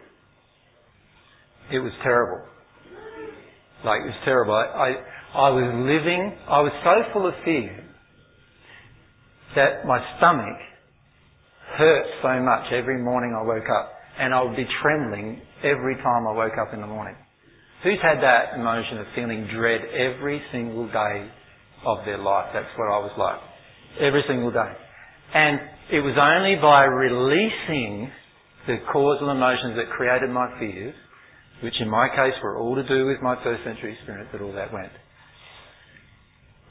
It 1.70 1.80
was 1.80 1.92
terrible. 2.02 2.46
Like, 3.84 4.00
it 4.02 4.10
was 4.10 4.20
terrible. 4.24 4.54
I, 4.54 4.64
I, 4.64 4.90
I 5.36 5.48
was 5.50 5.68
living, 5.84 6.32
I 6.48 6.60
was 6.60 6.72
so 6.82 7.12
full 7.12 7.28
of 7.28 7.34
fear 7.44 7.84
that 9.54 9.84
my 9.86 10.00
stomach 10.16 10.56
hurt 11.76 12.06
so 12.22 12.40
much 12.40 12.72
every 12.72 13.02
morning 13.02 13.36
I 13.36 13.42
woke 13.44 13.68
up, 13.68 13.92
and 14.18 14.32
I 14.32 14.42
would 14.42 14.56
be 14.56 14.66
trembling 14.82 15.42
every 15.64 15.96
time 15.96 16.26
I 16.26 16.32
woke 16.32 16.58
up 16.60 16.74
in 16.74 16.80
the 16.80 16.86
morning. 16.86 17.14
Who's 17.82 17.98
had 18.02 18.18
that 18.22 18.58
emotion 18.58 18.98
of 18.98 19.06
feeling 19.14 19.48
dread 19.54 19.80
every 19.94 20.42
single 20.50 20.86
day 20.88 21.30
of 21.86 22.04
their 22.04 22.18
life? 22.18 22.50
That's 22.52 22.70
what 22.76 22.90
I 22.90 22.98
was 22.98 23.14
like. 23.16 23.38
Every 24.00 24.24
single 24.26 24.50
day. 24.50 24.72
And 25.34 25.60
it 25.92 26.00
was 26.00 26.18
only 26.18 26.56
by 26.60 26.84
releasing 26.84 28.10
the 28.66 28.78
causal 28.92 29.30
emotions 29.30 29.76
that 29.76 29.90
created 29.94 30.30
my 30.30 30.48
fears, 30.58 30.94
which 31.62 31.74
in 31.80 31.88
my 31.88 32.08
case 32.08 32.34
were 32.42 32.58
all 32.58 32.74
to 32.74 32.86
do 32.86 33.06
with 33.06 33.22
my 33.22 33.36
first 33.42 33.64
century 33.64 33.94
experience, 33.94 34.28
that 34.32 34.42
all 34.42 34.52
that 34.52 34.72
went. 34.72 34.92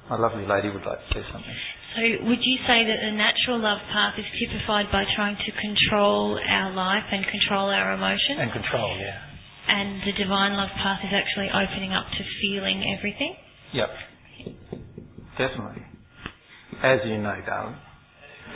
My 0.09 0.17
lovely 0.17 0.45
lady 0.45 0.69
would 0.69 0.85
like 0.85 0.99
to 0.99 1.13
say 1.13 1.23
something. 1.31 1.55
So 1.97 2.05
would 2.29 2.45
you 2.45 2.57
say 2.69 2.85
that 2.85 2.99
the 3.01 3.09
natural 3.17 3.57
love 3.57 3.81
path 3.89 4.13
is 4.21 4.25
typified 4.37 4.85
by 4.93 5.01
trying 5.17 5.33
to 5.33 5.51
control 5.57 6.37
our 6.37 6.69
life 6.69 7.09
and 7.09 7.25
control 7.25 7.73
our 7.73 7.97
emotions? 7.97 8.37
And 8.37 8.53
control, 8.53 8.93
yeah. 9.01 9.17
And 9.65 10.05
the 10.05 10.13
divine 10.13 10.53
love 10.53 10.69
path 10.77 11.01
is 11.01 11.09
actually 11.09 11.49
opening 11.49 11.97
up 11.97 12.05
to 12.05 12.21
feeling 12.37 12.85
everything? 12.93 13.33
Yep. 13.73 13.89
Definitely. 15.41 15.81
As 16.85 17.01
you 17.09 17.17
know, 17.17 17.33
darling. 17.49 17.81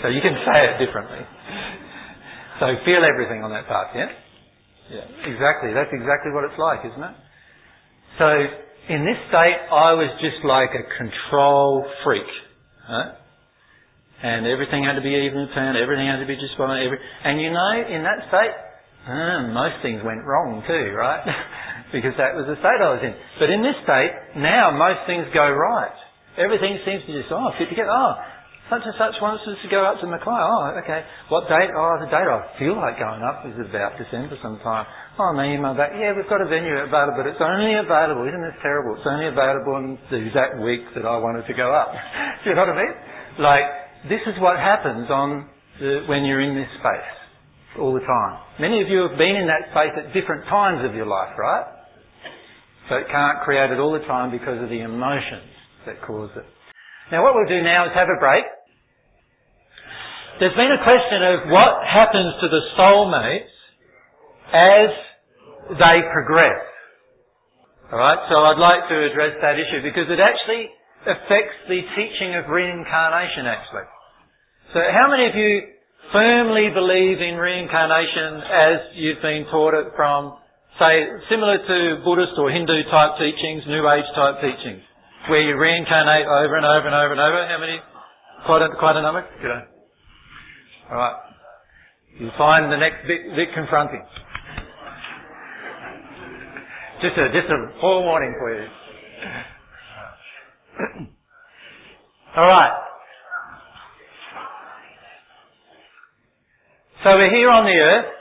So 0.06 0.14
you 0.14 0.22
can 0.22 0.38
say 0.46 0.58
it 0.70 0.86
differently. 0.86 1.26
So 2.62 2.78
feel 2.86 3.02
everything 3.02 3.42
on 3.42 3.50
that 3.58 3.66
path, 3.66 3.90
yeah? 3.98 4.14
Yeah, 4.94 5.34
exactly. 5.34 5.74
That's 5.74 5.90
exactly 5.90 6.30
what 6.30 6.46
it's 6.46 6.62
like, 6.62 6.86
isn't 6.86 7.04
it? 7.10 7.16
So 8.22 8.30
in 8.94 9.02
this 9.02 9.18
state, 9.34 9.58
I 9.74 9.98
was 9.98 10.14
just 10.22 10.46
like 10.46 10.70
a 10.78 10.86
control 10.94 11.90
freak. 12.06 12.30
Huh? 12.86 13.18
And 14.22 14.46
everything 14.46 14.84
had 14.86 14.94
to 14.94 15.02
be 15.02 15.18
even 15.18 15.50
turned, 15.54 15.78
everything 15.78 16.06
had 16.06 16.22
to 16.22 16.30
be 16.30 16.38
just 16.38 16.54
fine. 16.58 16.86
Every, 16.86 16.98
and 16.98 17.42
you 17.42 17.50
know, 17.50 17.72
in 17.90 18.06
that 18.06 18.30
state, 18.30 18.54
uh, 19.10 19.50
most 19.50 19.82
things 19.82 20.02
went 20.06 20.22
wrong 20.22 20.62
too, 20.70 20.94
right? 20.94 21.26
because 21.96 22.14
that 22.22 22.38
was 22.38 22.46
the 22.46 22.58
state 22.62 22.78
I 22.78 22.90
was 22.94 23.02
in. 23.02 23.18
But 23.42 23.50
in 23.50 23.66
this 23.66 23.76
state, 23.82 24.14
now 24.38 24.70
most 24.70 25.10
things 25.10 25.26
go 25.34 25.50
right. 25.50 25.98
Everything 26.38 26.78
seems 26.86 27.02
to 27.10 27.12
just, 27.12 27.34
oh, 27.34 27.50
fit 27.58 27.68
together. 27.68 27.90
Oh, 27.90 28.14
such 28.72 28.88
and 28.88 28.96
such 28.96 29.20
wants 29.20 29.44
us 29.52 29.60
to 29.60 29.68
go 29.68 29.84
up 29.84 30.00
to 30.00 30.08
Mackay. 30.08 30.32
Oh, 30.32 30.80
okay. 30.80 31.04
What 31.28 31.52
date? 31.52 31.76
Oh, 31.76 32.00
the 32.00 32.08
date 32.08 32.24
I 32.24 32.40
feel 32.56 32.80
like 32.80 32.96
going 32.96 33.20
up 33.20 33.44
is 33.44 33.60
about 33.60 34.00
December 34.00 34.40
sometime. 34.40 34.88
Oh, 35.20 35.36
me 35.36 35.60
email 35.60 35.76
back. 35.76 35.92
Yeah, 35.92 36.16
we've 36.16 36.30
got 36.32 36.40
a 36.40 36.48
venue 36.48 36.80
available, 36.80 37.20
but 37.20 37.28
it's 37.28 37.44
only 37.44 37.76
available. 37.76 38.24
Isn't 38.24 38.40
this 38.40 38.56
terrible? 38.64 38.96
It's 38.96 39.04
only 39.04 39.28
available 39.28 39.76
in 39.76 40.00
the 40.08 40.24
exact 40.24 40.64
week 40.64 40.88
that 40.96 41.04
I 41.04 41.20
wanted 41.20 41.44
to 41.52 41.54
go 41.58 41.68
up. 41.76 41.92
Do 42.48 42.54
you 42.54 42.56
know 42.56 42.64
what 42.64 42.80
I 42.80 42.80
mean? 42.80 42.96
Like, 43.44 43.68
this 44.10 44.22
is 44.26 44.34
what 44.40 44.58
happens 44.58 45.10
on 45.10 45.50
the, 45.80 46.06
when 46.08 46.26
you're 46.26 46.42
in 46.42 46.56
this 46.56 46.70
space 46.80 47.12
all 47.80 47.94
the 47.94 48.04
time. 48.04 48.42
Many 48.60 48.82
of 48.82 48.90
you 48.90 49.08
have 49.08 49.18
been 49.18 49.36
in 49.36 49.48
that 49.48 49.70
space 49.72 49.94
at 49.96 50.14
different 50.14 50.46
times 50.50 50.84
of 50.88 50.96
your 50.96 51.06
life, 51.06 51.38
right? 51.38 51.66
So 52.90 52.96
it 52.98 53.08
can't 53.12 53.40
create 53.46 53.72
it 53.72 53.80
all 53.80 53.94
the 53.94 54.06
time 54.10 54.32
because 54.32 54.62
of 54.62 54.70
the 54.70 54.82
emotions 54.82 55.54
that 55.86 56.02
cause 56.02 56.30
it. 56.36 56.46
Now 57.12 57.24
what 57.24 57.36
we'll 57.36 57.48
do 57.48 57.62
now 57.64 57.86
is 57.86 57.92
have 57.94 58.10
a 58.10 58.20
break. 58.20 58.44
There's 60.40 60.56
been 60.58 60.74
a 60.74 60.84
question 60.84 61.22
of 61.22 61.38
what 61.54 61.86
happens 61.86 62.34
to 62.42 62.48
the 62.50 62.62
soulmates 62.74 63.54
as 64.52 64.90
they 65.78 65.98
progress. 66.12 66.66
Alright, 67.92 68.20
so 68.28 68.36
I'd 68.40 68.60
like 68.60 68.88
to 68.90 68.98
address 69.12 69.38
that 69.42 69.60
issue 69.60 69.84
because 69.84 70.10
it 70.10 70.20
actually 70.20 70.72
affects 71.06 71.58
the 71.68 71.82
teaching 71.98 72.36
of 72.38 72.50
reincarnation 72.50 73.46
actually. 73.50 73.88
So 74.74 74.80
how 74.80 75.10
many 75.10 75.26
of 75.28 75.36
you 75.36 75.68
firmly 76.14 76.70
believe 76.74 77.20
in 77.20 77.36
reincarnation 77.36 78.42
as 78.46 78.78
you've 78.96 79.22
been 79.22 79.46
taught 79.52 79.74
it 79.74 79.92
from, 79.96 80.38
say, 80.80 81.08
similar 81.30 81.58
to 81.58 81.78
Buddhist 82.04 82.38
or 82.38 82.52
Hindu 82.52 82.84
type 82.92 83.18
teachings, 83.20 83.64
New 83.68 83.84
Age 83.90 84.08
type 84.16 84.40
teachings, 84.40 84.84
where 85.30 85.42
you 85.42 85.58
reincarnate 85.58 86.28
over 86.28 86.56
and 86.56 86.66
over 86.66 86.88
and 86.88 86.96
over 86.96 87.12
and 87.12 87.22
over? 87.22 87.40
How 87.48 87.60
many? 87.60 87.78
Quite 88.46 88.62
a, 88.62 88.70
quite 88.80 88.96
a 88.96 89.02
number? 89.02 89.26
Good. 89.42 89.52
Alright. 90.92 91.18
You'll 92.20 92.32
find 92.38 92.72
the 92.72 92.78
next 92.78 93.08
bit, 93.08 93.36
bit 93.36 93.50
confronting. 93.54 94.04
Just 97.02 97.18
a, 97.18 97.34
just 97.34 97.50
a 97.50 97.80
forewarning 97.82 98.36
for 98.38 98.54
you. 98.54 98.68
Alright. 102.32 102.72
So 107.04 107.10
we're 107.20 107.36
here 107.36 107.50
on 107.52 107.66
the 107.68 107.76
earth, 107.76 108.12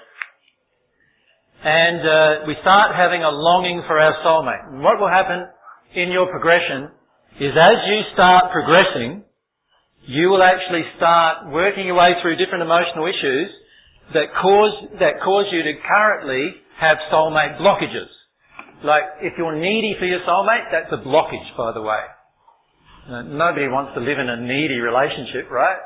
and 1.63 2.01
uh, 2.03 2.47
we 2.49 2.57
start 2.61 2.97
having 2.97 3.23
a 3.23 3.31
longing 3.31 3.85
for 3.87 4.01
our 4.01 4.11
soulmate. 4.27 4.75
And 4.75 4.83
what 4.83 4.99
will 4.99 5.09
happen 5.09 5.47
in 5.95 6.11
your 6.11 6.27
progression 6.27 6.91
is 7.39 7.55
as 7.55 7.79
you 7.87 8.03
start 8.15 8.51
progressing, 8.51 9.23
you 10.09 10.27
will 10.29 10.43
actually 10.43 10.83
start 10.97 11.53
working 11.53 11.87
your 11.87 11.95
way 11.95 12.19
through 12.21 12.35
different 12.35 12.67
emotional 12.67 13.07
issues 13.07 13.47
that 14.15 14.35
cause, 14.43 14.91
that 14.99 15.23
cause 15.23 15.47
you 15.53 15.63
to 15.63 15.75
currently 15.87 16.51
have 16.81 16.99
soulmate 17.15 17.63
blockages. 17.63 18.11
Like, 18.83 19.23
if 19.23 19.35
you're 19.39 19.55
needy 19.55 19.95
for 20.01 20.07
your 20.07 20.19
soulmate, 20.27 20.67
that's 20.73 20.91
a 20.91 20.99
blockage, 20.99 21.47
by 21.57 21.71
the 21.75 21.83
way. 21.83 22.03
Nobody 23.09 23.69
wants 23.71 23.97
to 23.97 24.01
live 24.01 24.19
in 24.19 24.29
a 24.29 24.39
needy 24.41 24.83
relationship, 24.83 25.49
right? 25.49 25.79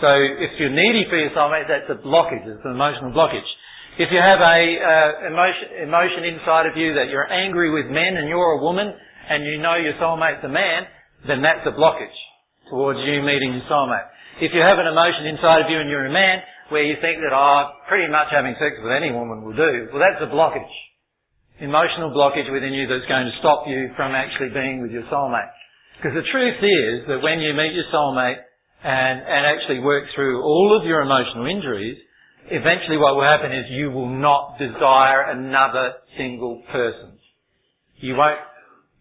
So 0.00 0.08
if 0.12 0.56
you're 0.60 0.72
needy 0.72 1.08
for 1.08 1.16
your 1.16 1.32
soulmate, 1.32 1.68
that's 1.68 1.88
a 1.88 2.00
blockage, 2.04 2.44
it's 2.44 2.64
an 2.64 2.76
emotional 2.76 3.12
blockage. 3.12 3.48
If 3.96 4.12
you 4.12 4.20
have 4.20 4.44
a 4.44 4.60
uh, 4.76 5.32
emotion, 5.32 5.88
emotion 5.88 6.22
inside 6.36 6.68
of 6.68 6.76
you 6.76 6.92
that 7.00 7.08
you're 7.08 7.24
angry 7.32 7.72
with 7.72 7.88
men 7.88 8.20
and 8.20 8.28
you're 8.28 8.60
a 8.60 8.62
woman 8.62 8.92
and 8.92 9.40
you 9.48 9.56
know 9.56 9.80
your 9.80 9.96
soulmate's 9.96 10.44
a 10.44 10.52
man, 10.52 10.84
then 11.24 11.40
that's 11.40 11.64
a 11.64 11.72
blockage 11.72 12.12
towards 12.68 13.00
you 13.08 13.24
meeting 13.24 13.56
your 13.56 13.64
soulmate. 13.72 14.04
If 14.44 14.52
you 14.52 14.60
have 14.60 14.76
an 14.76 14.84
emotion 14.84 15.32
inside 15.32 15.64
of 15.64 15.72
you 15.72 15.80
and 15.80 15.88
you're 15.88 16.04
a 16.04 16.12
man 16.12 16.44
where 16.68 16.84
you 16.84 17.00
think 17.00 17.24
that, 17.24 17.32
oh, 17.32 17.72
pretty 17.88 18.12
much 18.12 18.28
having 18.28 18.52
sex 18.60 18.76
with 18.84 18.92
any 18.92 19.16
woman 19.16 19.40
will 19.40 19.56
do, 19.56 19.88
well 19.88 20.04
that's 20.04 20.20
a 20.20 20.28
blockage. 20.28 20.76
Emotional 21.64 22.12
blockage 22.12 22.52
within 22.52 22.76
you 22.76 22.84
that's 22.84 23.08
going 23.08 23.24
to 23.24 23.32
stop 23.40 23.64
you 23.64 23.88
from 23.96 24.12
actually 24.12 24.52
being 24.52 24.84
with 24.84 24.92
your 24.92 25.08
soulmate. 25.08 25.55
Because 25.96 26.14
the 26.14 26.28
truth 26.30 26.60
is 26.60 27.08
that 27.08 27.22
when 27.22 27.40
you 27.40 27.54
meet 27.54 27.72
your 27.72 27.88
soulmate 27.92 28.40
and, 28.84 29.20
and 29.20 29.46
actually 29.46 29.80
work 29.80 30.04
through 30.14 30.42
all 30.42 30.78
of 30.78 30.86
your 30.86 31.00
emotional 31.00 31.46
injuries, 31.46 31.96
eventually 32.50 32.98
what 32.98 33.16
will 33.16 33.24
happen 33.24 33.50
is 33.52 33.64
you 33.70 33.90
will 33.90 34.08
not 34.08 34.58
desire 34.58 35.30
another 35.30 35.94
single 36.16 36.62
person. 36.70 37.18
You 37.96 38.14
won't 38.16 38.38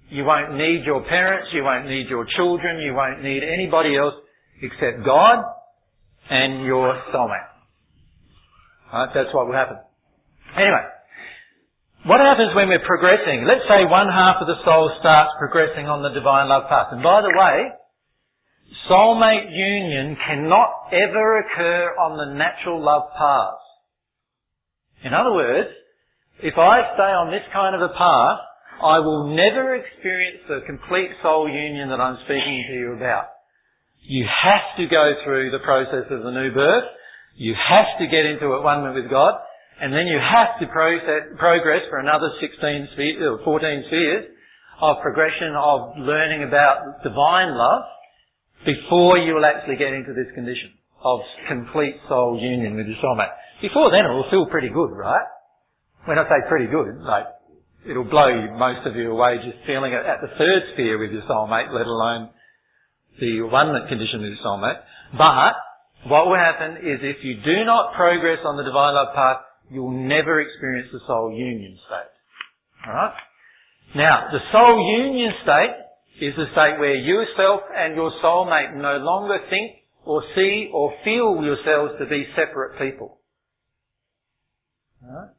you 0.07 0.23
won't 0.23 0.53
need 0.53 0.83
your 0.85 1.03
parents, 1.03 1.49
you 1.51 1.63
won't 1.63 1.87
need 1.87 2.07
your 2.09 2.27
children, 2.37 2.79
you 2.79 2.93
won't 2.93 3.23
need 3.23 3.41
anybody 3.41 3.97
else 3.97 4.13
except 4.61 5.03
God 5.03 5.43
and 6.29 6.63
your 6.63 7.01
soulmate. 7.13 7.49
Right? 8.93 9.09
That's 9.13 9.33
what 9.33 9.47
will 9.47 9.55
happen. 9.55 9.77
Anyway, 10.55 10.85
what 12.05 12.21
happens 12.21 12.53
when 12.53 12.69
we're 12.69 12.85
progressing? 12.85 13.49
Let's 13.49 13.65
say 13.65 13.81
one 13.89 14.05
half 14.05 14.37
of 14.37 14.45
the 14.45 14.61
soul 14.61 14.93
starts 15.01 15.33
progressing 15.41 15.89
on 15.89 16.05
the 16.05 16.13
divine 16.13 16.49
love 16.49 16.69
path. 16.69 16.93
And 16.93 17.01
by 17.01 17.25
the 17.25 17.33
way, 17.33 17.57
soulmate 18.85 19.49
union 19.49 20.17
cannot 20.21 20.93
ever 20.93 21.41
occur 21.41 21.97
on 21.97 22.17
the 22.17 22.37
natural 22.37 22.77
love 22.77 23.09
path. 23.17 23.57
In 25.01 25.13
other 25.13 25.33
words, 25.33 25.69
if 26.45 26.53
I 26.57 26.93
stay 26.93 27.09
on 27.09 27.33
this 27.33 27.45
kind 27.49 27.73
of 27.73 27.81
a 27.81 27.93
path, 27.97 28.39
I 28.85 28.99
will 28.99 29.33
never 29.33 29.73
experience 29.73 30.45
the 30.45 30.61
complete 30.67 31.09
soul 31.23 31.49
union 31.49 31.89
that 31.89 32.01
I'm 32.01 32.21
speaking 32.25 32.65
to 32.69 32.73
you 32.73 32.93
about. 32.93 33.33
You 34.05 34.27
have 34.29 34.77
to 34.77 34.85
go 34.85 35.13
through 35.23 35.49
the 35.49 35.63
process 35.65 36.05
of 36.11 36.21
the 36.21 36.29
new 36.29 36.53
birth. 36.53 36.85
You 37.33 37.55
have 37.57 37.97
to 37.97 38.05
get 38.05 38.29
into 38.29 38.53
at 38.53 38.61
one 38.61 38.93
with 38.93 39.09
God. 39.09 39.41
And 39.81 39.91
then 39.91 40.07
you 40.07 40.19
have 40.19 40.55
to 40.59 40.67
process, 40.71 41.35
progress 41.37 41.83
for 41.89 41.99
another 41.99 42.31
16 42.39 42.95
spheres, 42.95 43.19
or 43.21 43.43
14 43.43 43.83
spheres 43.87 44.25
of 44.81 45.03
progression 45.03 45.55
of 45.55 45.99
learning 45.99 46.43
about 46.43 47.03
divine 47.03 47.55
love 47.55 47.83
before 48.65 49.17
you 49.19 49.35
will 49.35 49.45
actually 49.45 49.75
get 49.75 49.93
into 49.93 50.11
this 50.11 50.31
condition 50.33 50.71
of 51.03 51.19
complete 51.47 51.95
soul 52.09 52.39
union 52.41 52.75
with 52.75 52.87
your 52.87 52.97
soulmate. 53.03 53.31
Before 53.61 53.91
then 53.91 54.03
it 54.03 54.13
will 54.13 54.27
feel 54.31 54.47
pretty 54.47 54.69
good, 54.69 54.91
right? 54.91 55.27
When 56.05 56.17
I 56.19 56.23
say 56.23 56.47
pretty 56.49 56.67
good, 56.67 56.99
like 57.03 57.25
it'll 57.87 58.09
blow 58.09 58.31
most 58.57 58.87
of 58.87 58.95
you 58.95 59.11
away 59.11 59.37
just 59.43 59.63
feeling 59.67 59.93
it 59.93 60.01
at 60.01 60.19
the 60.21 60.33
third 60.37 60.61
sphere 60.73 60.97
with 60.97 61.11
your 61.11 61.23
soulmate, 61.23 61.71
let 61.71 61.85
alone 61.85 62.29
the 63.19 63.41
one 63.43 63.69
condition 63.87 64.21
with 64.21 64.33
your 64.33 64.43
soulmate. 64.43 64.81
But 65.13 66.09
what 66.09 66.27
will 66.27 66.41
happen 66.41 66.81
is 66.81 66.99
if 67.01 67.23
you 67.23 67.41
do 67.45 67.63
not 67.65 67.93
progress 67.93 68.39
on 68.43 68.57
the 68.57 68.63
divine 68.63 68.95
love 68.95 69.13
path, 69.15 69.44
you'll 69.69 69.91
never 69.91 70.41
experience 70.41 70.89
the 70.91 70.99
soul 71.07 71.31
union 71.31 71.77
state. 71.85 72.87
Alright? 72.87 73.13
Now, 73.95 74.27
the 74.31 74.39
soul 74.51 74.75
union 74.99 75.31
state 75.43 76.25
is 76.27 76.33
the 76.35 76.45
state 76.51 76.79
where 76.79 76.95
yourself 76.95 77.61
and 77.75 77.95
your 77.95 78.11
soulmate 78.23 78.75
no 78.75 78.97
longer 78.97 79.37
think 79.49 79.71
or 80.05 80.23
see 80.35 80.69
or 80.73 80.93
feel 81.03 81.41
yourselves 81.43 81.93
to 81.99 82.05
be 82.05 82.25
separate 82.35 82.77
people. 82.79 83.19
Alright? 85.03 85.35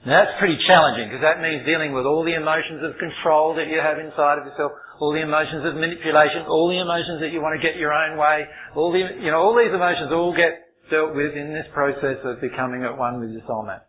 Now 0.00 0.24
that's 0.24 0.40
pretty 0.40 0.56
challenging 0.64 1.12
because 1.12 1.20
that 1.20 1.44
means 1.44 1.68
dealing 1.68 1.92
with 1.92 2.08
all 2.08 2.24
the 2.24 2.32
emotions 2.32 2.80
of 2.80 2.96
control 2.96 3.52
that 3.60 3.68
you 3.68 3.76
have 3.84 4.00
inside 4.00 4.40
of 4.40 4.48
yourself, 4.48 4.72
all 4.96 5.12
the 5.12 5.20
emotions 5.20 5.60
of 5.68 5.76
manipulation, 5.76 6.48
all 6.48 6.72
the 6.72 6.80
emotions 6.80 7.20
that 7.20 7.36
you 7.36 7.44
want 7.44 7.52
to 7.52 7.60
get 7.60 7.76
your 7.76 7.92
own 7.92 8.16
way, 8.16 8.48
all 8.72 8.96
the, 8.96 9.04
you 9.20 9.28
know, 9.28 9.44
all 9.44 9.52
these 9.52 9.72
emotions 9.72 10.08
all 10.08 10.32
get 10.32 10.69
dealt 10.90 11.14
with 11.14 11.34
in 11.34 11.54
this 11.54 11.66
process 11.72 12.18
of 12.24 12.40
becoming 12.40 12.84
at 12.84 12.98
one 12.98 13.20
with 13.20 13.30
your 13.30 13.42
soulmate. 13.42 13.86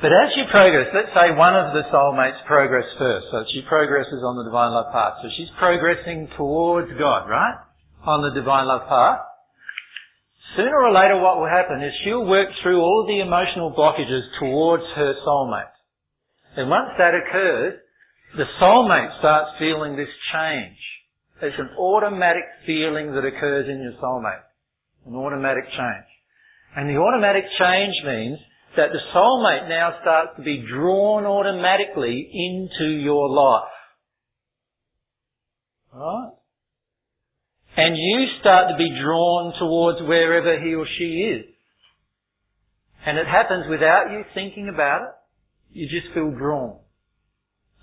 But 0.00 0.12
as 0.12 0.28
you 0.36 0.44
progress, 0.50 0.92
let's 0.92 1.12
say 1.16 1.32
one 1.32 1.56
of 1.56 1.72
the 1.72 1.88
soulmates 1.88 2.44
progress 2.44 2.84
first. 2.98 3.26
So 3.32 3.44
she 3.52 3.64
progresses 3.68 4.20
on 4.20 4.36
the 4.36 4.44
divine 4.44 4.72
love 4.72 4.92
path. 4.92 5.24
So 5.24 5.28
she's 5.36 5.48
progressing 5.58 6.28
towards 6.36 6.92
God, 6.98 7.28
right? 7.28 7.56
On 8.04 8.20
the 8.20 8.36
divine 8.38 8.66
love 8.66 8.84
path. 8.88 9.24
Sooner 10.56 10.76
or 10.76 10.92
later 10.92 11.20
what 11.20 11.40
will 11.40 11.48
happen 11.48 11.82
is 11.82 11.92
she'll 12.04 12.26
work 12.26 12.48
through 12.62 12.80
all 12.80 13.06
the 13.08 13.20
emotional 13.20 13.72
blockages 13.72 14.24
towards 14.38 14.84
her 14.96 15.14
soulmate. 15.26 15.72
And 16.56 16.68
once 16.68 16.92
that 16.98 17.12
occurs, 17.16 17.80
the 18.36 18.44
soulmate 18.60 19.18
starts 19.18 19.50
feeling 19.58 19.96
this 19.96 20.12
change 20.32 20.76
It's 21.42 21.58
an 21.58 21.70
automatic 21.78 22.44
feeling 22.64 23.12
that 23.12 23.24
occurs 23.24 23.68
in 23.68 23.80
your 23.80 23.92
soulmate. 24.00 24.45
An 25.06 25.14
automatic 25.14 25.64
change. 25.64 26.10
And 26.76 26.90
the 26.90 26.98
automatic 26.98 27.44
change 27.58 27.94
means 28.04 28.38
that 28.76 28.90
the 28.92 28.98
soulmate 29.14 29.68
now 29.68 29.98
starts 30.02 30.36
to 30.36 30.42
be 30.42 30.64
drawn 30.68 31.24
automatically 31.24 32.28
into 32.32 32.92
your 32.92 33.30
life. 33.30 33.72
Right? 35.94 36.30
And 37.76 37.96
you 37.96 38.26
start 38.40 38.68
to 38.70 38.76
be 38.76 38.90
drawn 39.02 39.52
towards 39.58 40.00
wherever 40.00 40.60
he 40.62 40.74
or 40.74 40.86
she 40.98 41.04
is. 41.04 41.46
And 43.06 43.18
it 43.18 43.26
happens 43.26 43.66
without 43.70 44.10
you 44.10 44.24
thinking 44.34 44.68
about 44.72 45.02
it. 45.02 45.08
You 45.70 45.88
just 45.88 46.12
feel 46.12 46.30
drawn. 46.30 46.78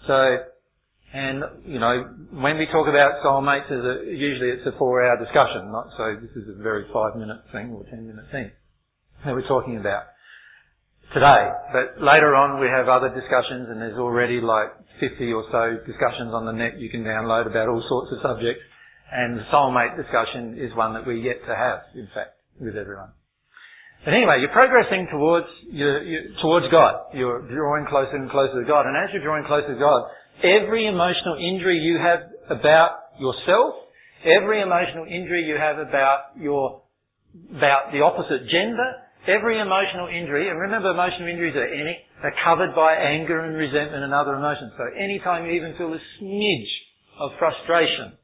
So, 0.08 0.38
and, 1.13 1.43
you 1.69 1.78
know, 1.78 2.10
when 2.34 2.58
we 2.58 2.65
talk 2.73 2.89
about 2.89 3.21
soulmates, 3.21 3.69
a, 3.69 4.10
usually 4.10 4.49
it's 4.49 4.65
a 4.65 4.73
four 4.82 5.06
hour 5.06 5.13
discussion, 5.21 5.69
not 5.69 5.93
so 5.93 6.17
this 6.17 6.34
is 6.34 6.49
a 6.49 6.58
very 6.58 6.89
five 6.89 7.15
minute 7.15 7.38
thing 7.54 7.69
or 7.69 7.86
ten 7.86 8.08
minute 8.10 8.26
thing 8.32 8.49
that 9.23 9.34
we're 9.34 9.47
talking 9.47 9.78
about 9.78 10.10
today. 11.13 11.54
But 11.69 12.02
later 12.02 12.34
on 12.34 12.58
we 12.58 12.65
have 12.65 12.89
other 12.89 13.13
discussions 13.13 13.69
and 13.69 13.78
there's 13.78 14.02
already 14.02 14.41
like 14.41 14.73
50 14.97 15.21
or 15.38 15.45
so 15.54 15.86
discussions 15.86 16.34
on 16.34 16.49
the 16.49 16.52
net 16.52 16.82
you 16.82 16.89
can 16.89 17.06
download 17.06 17.45
about 17.45 17.69
all 17.69 17.86
sorts 17.86 18.10
of 18.17 18.26
subjects. 18.26 18.65
And 19.13 19.38
the 19.38 19.45
soulmate 19.54 19.93
discussion 19.93 20.58
is 20.58 20.73
one 20.73 20.97
that 20.97 21.06
we're 21.06 21.21
yet 21.21 21.45
to 21.45 21.54
have, 21.54 21.86
in 21.93 22.10
fact, 22.17 22.41
with 22.58 22.73
everyone. 22.73 23.13
But 24.02 24.17
anyway, 24.17 24.41
you're 24.41 24.52
progressing 24.52 25.08
towards, 25.13 25.45
towards 26.41 26.65
God. 26.73 27.13
You're 27.13 27.45
drawing 27.45 27.86
closer 27.86 28.17
and 28.17 28.28
closer 28.34 28.60
to 28.60 28.67
God. 28.67 28.89
And 28.89 28.97
as 28.97 29.13
you're 29.13 29.23
drawing 29.23 29.45
closer 29.45 29.69
to 29.69 29.80
God, 29.80 30.10
every 30.41 30.88
emotional 30.88 31.36
injury 31.38 31.78
you 31.78 32.00
have 32.00 32.32
about 32.50 33.13
yourself, 33.19 33.76
every 34.24 34.62
emotional 34.62 35.06
injury 35.06 35.43
you 35.46 35.56
have 35.56 35.78
about 35.78 36.38
your, 36.39 36.82
about 37.52 37.91
the 37.91 38.02
opposite 38.02 38.50
gender, 38.50 39.04
Every 39.24 39.56
emotional 39.56 40.12
injury, 40.12 40.52
and 40.52 40.60
remember 40.60 40.91
emotional 40.91 41.32
injuries 41.32 41.56
are 41.56 41.63
any, 41.63 41.96
are 42.28 42.36
covered 42.43 42.76
by 42.76 42.91
anger 42.91 43.39
and 43.39 43.56
resentment 43.56 44.04
and 44.04 44.13
other 44.13 44.36
emotions. 44.36 44.76
So 44.76 44.84
anytime 45.00 45.48
you 45.48 45.56
even 45.56 45.80
feel 45.80 45.96
a 45.96 46.02
smidge 46.19 46.72
of 47.24 47.32
frustration 47.39 48.19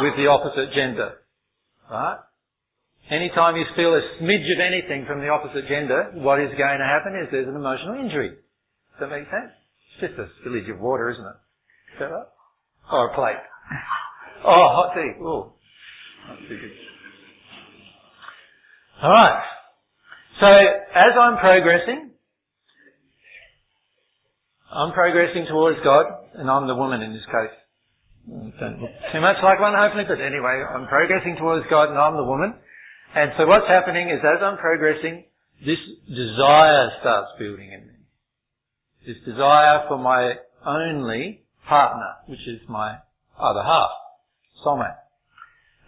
with 0.00 0.16
the 0.16 0.32
opposite 0.32 0.72
gender, 0.72 1.20
right? 1.90 2.24
Anytime 3.10 3.56
you 3.56 3.68
feel 3.76 3.92
a 3.92 4.00
smidge 4.16 4.48
of 4.48 4.64
anything 4.64 5.04
from 5.04 5.20
the 5.20 5.28
opposite 5.28 5.68
gender, 5.68 6.16
what 6.16 6.40
is 6.40 6.48
going 6.56 6.80
to 6.80 6.88
happen 6.88 7.20
is 7.20 7.28
there's 7.28 7.48
an 7.48 7.56
emotional 7.56 8.00
injury. 8.00 8.32
Does 8.96 9.00
that 9.00 9.10
make 9.12 9.28
sense? 9.28 9.52
Just 10.04 10.20
a 10.20 10.28
spillage 10.44 10.70
of 10.70 10.80
water, 10.80 11.08
isn't 11.10 11.24
it? 11.24 11.38
Is 11.94 12.00
that 12.00 12.12
right? 12.12 12.28
Or 12.92 13.10
a 13.10 13.14
plate. 13.14 13.40
Oh, 14.44 14.68
hot 14.76 14.92
tea. 14.92 15.12
Oh, 15.24 15.52
not 16.28 16.38
too 16.44 16.58
good. 16.60 16.76
Alright. 19.02 19.42
So 20.40 20.46
as 20.46 21.12
I'm 21.18 21.38
progressing, 21.38 22.10
I'm 24.70 24.92
progressing 24.92 25.46
towards 25.48 25.78
God, 25.82 26.04
and 26.34 26.50
I'm 26.50 26.66
the 26.66 26.74
woman 26.74 27.00
in 27.00 27.14
this 27.14 27.24
case. 27.24 27.56
Don't 28.60 28.80
look 28.82 28.90
too 29.12 29.20
much 29.20 29.36
like 29.42 29.60
one, 29.60 29.72
hopefully, 29.72 30.04
but 30.06 30.20
anyway, 30.20 30.60
I'm 30.68 30.86
progressing 30.86 31.36
towards 31.38 31.64
God, 31.70 31.88
and 31.88 31.98
I'm 31.98 32.16
the 32.16 32.24
woman. 32.24 32.52
And 33.14 33.32
so 33.38 33.46
what's 33.46 33.68
happening 33.68 34.10
is 34.10 34.20
as 34.20 34.42
I'm 34.42 34.58
progressing, 34.58 35.24
this 35.64 35.78
desire 36.08 36.90
starts 37.00 37.30
building 37.38 37.72
in 37.72 37.86
me. 37.88 37.93
This 39.06 39.16
desire 39.26 39.84
for 39.88 39.98
my 39.98 40.34
only 40.64 41.44
partner, 41.68 42.24
which 42.26 42.40
is 42.48 42.60
my 42.68 42.96
other 43.38 43.62
half, 43.62 43.90
soulmate. 44.64 44.96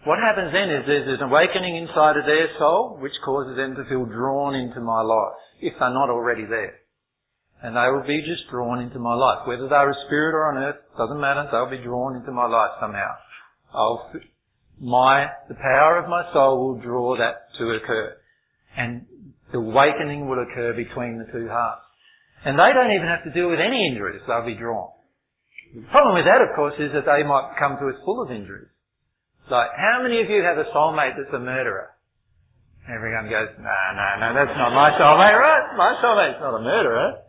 What 0.05 0.19
happens 0.19 0.53
then 0.53 0.69
is 0.69 0.85
there's 0.85 1.19
an 1.19 1.27
awakening 1.27 1.75
inside 1.75 2.15
of 2.17 2.25
their 2.25 2.47
soul 2.59 2.97
which 3.01 3.17
causes 3.25 3.57
them 3.57 3.75
to 3.75 3.89
feel 3.89 4.05
drawn 4.05 4.53
into 4.53 4.79
my 4.79 5.01
life, 5.01 5.35
if 5.59 5.73
they're 5.79 5.89
not 5.89 6.09
already 6.09 6.45
there. 6.45 6.77
And 7.63 7.75
they 7.75 7.89
will 7.89 8.05
be 8.05 8.21
just 8.21 8.49
drawn 8.51 8.79
into 8.79 8.99
my 8.99 9.15
life. 9.15 9.47
Whether 9.47 9.67
they're 9.67 9.89
a 9.89 10.05
spirit 10.05 10.35
or 10.35 10.53
on 10.53 10.63
earth, 10.63 10.77
doesn't 10.95 11.19
matter, 11.19 11.49
they'll 11.51 11.73
be 11.73 11.83
drawn 11.83 12.15
into 12.15 12.31
my 12.31 12.45
life 12.45 12.77
somehow. 12.79 13.17
I'll, 13.73 14.11
my, 14.79 15.25
the 15.49 15.55
power 15.55 15.97
of 15.97 16.07
my 16.07 16.21
soul 16.33 16.67
will 16.67 16.81
draw 16.81 17.17
that 17.17 17.49
to 17.57 17.65
occur. 17.71 18.15
And 18.77 19.07
the 19.51 19.57
awakening 19.57 20.29
will 20.29 20.43
occur 20.43 20.73
between 20.73 21.17
the 21.17 21.25
two 21.31 21.49
hearts. 21.49 21.81
And 22.47 22.55
they 22.55 22.71
don't 22.71 22.95
even 22.95 23.11
have 23.11 23.27
to 23.27 23.31
deal 23.35 23.51
with 23.51 23.59
any 23.59 23.91
injuries, 23.91 24.23
they'll 24.23 24.47
be 24.47 24.55
drawn. 24.55 24.87
The 25.75 25.83
problem 25.91 26.15
with 26.15 26.23
that, 26.23 26.39
of 26.39 26.55
course, 26.55 26.79
is 26.79 26.95
that 26.95 27.03
they 27.03 27.27
might 27.27 27.59
come 27.59 27.75
to 27.75 27.91
us 27.91 27.99
full 28.07 28.23
of 28.23 28.31
injuries. 28.31 28.71
Like, 29.51 29.67
how 29.75 29.99
many 29.99 30.23
of 30.23 30.31
you 30.31 30.39
have 30.47 30.55
a 30.55 30.63
soulmate 30.71 31.19
that's 31.19 31.35
a 31.35 31.43
murderer? 31.43 31.91
Everyone 32.87 33.27
goes, 33.27 33.51
no, 33.59 33.67
no, 33.67 34.07
no, 34.23 34.27
that's 34.31 34.55
not 34.55 34.71
my 34.71 34.95
soulmate, 34.95 35.35
right? 35.35 35.75
My 35.75 35.91
soulmate's 35.99 36.39
not 36.39 36.55
a 36.55 36.63
murderer. 36.63 37.19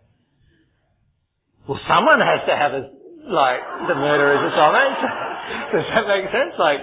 Well, 1.67 1.83
someone 1.91 2.23
has 2.23 2.47
to 2.47 2.55
have 2.55 2.73
a, 2.79 2.83
like, 3.27 3.91
the 3.91 3.99
murderer 3.99 4.39
as 4.39 4.43
a 4.47 4.53
soulmate. 4.55 5.03
Does 5.75 5.89
that 5.99 6.07
make 6.07 6.31
sense? 6.31 6.55
Like, 6.63 6.79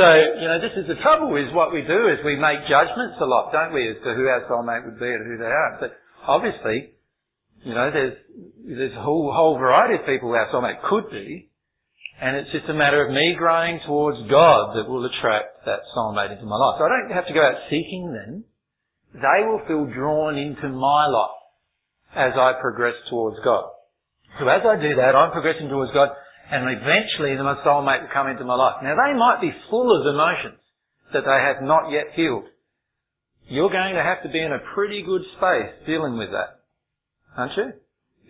so, 0.00 0.08
you 0.40 0.48
know, 0.48 0.56
this 0.56 0.72
is 0.80 0.88
the 0.88 0.96
trouble 1.04 1.36
is 1.36 1.52
what 1.52 1.68
we 1.68 1.84
do 1.84 2.08
is 2.08 2.24
we 2.24 2.40
make 2.40 2.64
judgments 2.64 3.20
a 3.20 3.28
lot, 3.28 3.52
don't 3.52 3.76
we, 3.76 3.92
as 3.92 4.00
to 4.00 4.16
who 4.16 4.24
our 4.24 4.48
soulmate 4.48 4.88
would 4.88 4.96
be 4.96 5.12
and 5.12 5.28
who 5.28 5.36
they 5.36 5.52
are. 5.52 5.76
But 5.84 5.92
obviously, 6.24 6.93
you 7.64 7.74
know, 7.74 7.90
there's, 7.90 8.16
there's 8.64 8.92
a 8.92 9.02
whole, 9.02 9.32
whole 9.32 9.58
variety 9.58 10.00
of 10.00 10.06
people 10.06 10.30
our 10.32 10.48
soulmate 10.52 10.84
could 10.88 11.10
be. 11.10 11.48
And 12.20 12.36
it's 12.36 12.52
just 12.52 12.68
a 12.70 12.74
matter 12.74 13.04
of 13.04 13.10
me 13.10 13.34
growing 13.36 13.80
towards 13.86 14.18
God 14.30 14.76
that 14.76 14.88
will 14.88 15.04
attract 15.04 15.66
that 15.66 15.80
soulmate 15.96 16.32
into 16.32 16.46
my 16.46 16.56
life. 16.56 16.78
So 16.78 16.84
I 16.84 16.88
don't 16.88 17.16
have 17.16 17.26
to 17.26 17.34
go 17.34 17.42
out 17.42 17.58
seeking 17.68 18.12
them. 18.12 18.44
They 19.14 19.40
will 19.48 19.62
feel 19.66 19.86
drawn 19.92 20.38
into 20.38 20.68
my 20.68 21.06
life 21.08 21.42
as 22.14 22.32
I 22.38 22.52
progress 22.60 22.94
towards 23.10 23.38
God. 23.44 23.64
So 24.38 24.46
as 24.46 24.62
I 24.62 24.76
do 24.76 24.94
that, 24.96 25.16
I'm 25.16 25.32
progressing 25.32 25.68
towards 25.68 25.92
God 25.92 26.10
and 26.50 26.68
eventually 26.68 27.36
the 27.36 27.42
my 27.42 27.56
soulmate 27.64 28.02
will 28.02 28.12
come 28.12 28.28
into 28.28 28.44
my 28.44 28.54
life. 28.54 28.82
Now 28.82 28.94
they 28.94 29.16
might 29.16 29.40
be 29.40 29.50
full 29.70 29.88
of 29.88 30.06
emotions 30.06 30.60
that 31.12 31.24
they 31.24 31.38
have 31.40 31.62
not 31.62 31.90
yet 31.90 32.12
healed. 32.14 32.44
You're 33.48 33.70
going 33.70 33.94
to 33.94 34.02
have 34.02 34.22
to 34.22 34.28
be 34.28 34.40
in 34.40 34.52
a 34.52 34.60
pretty 34.74 35.02
good 35.02 35.22
space 35.36 35.72
dealing 35.86 36.18
with 36.18 36.30
that. 36.30 36.63
Aren't 37.36 37.56
you? 37.56 37.72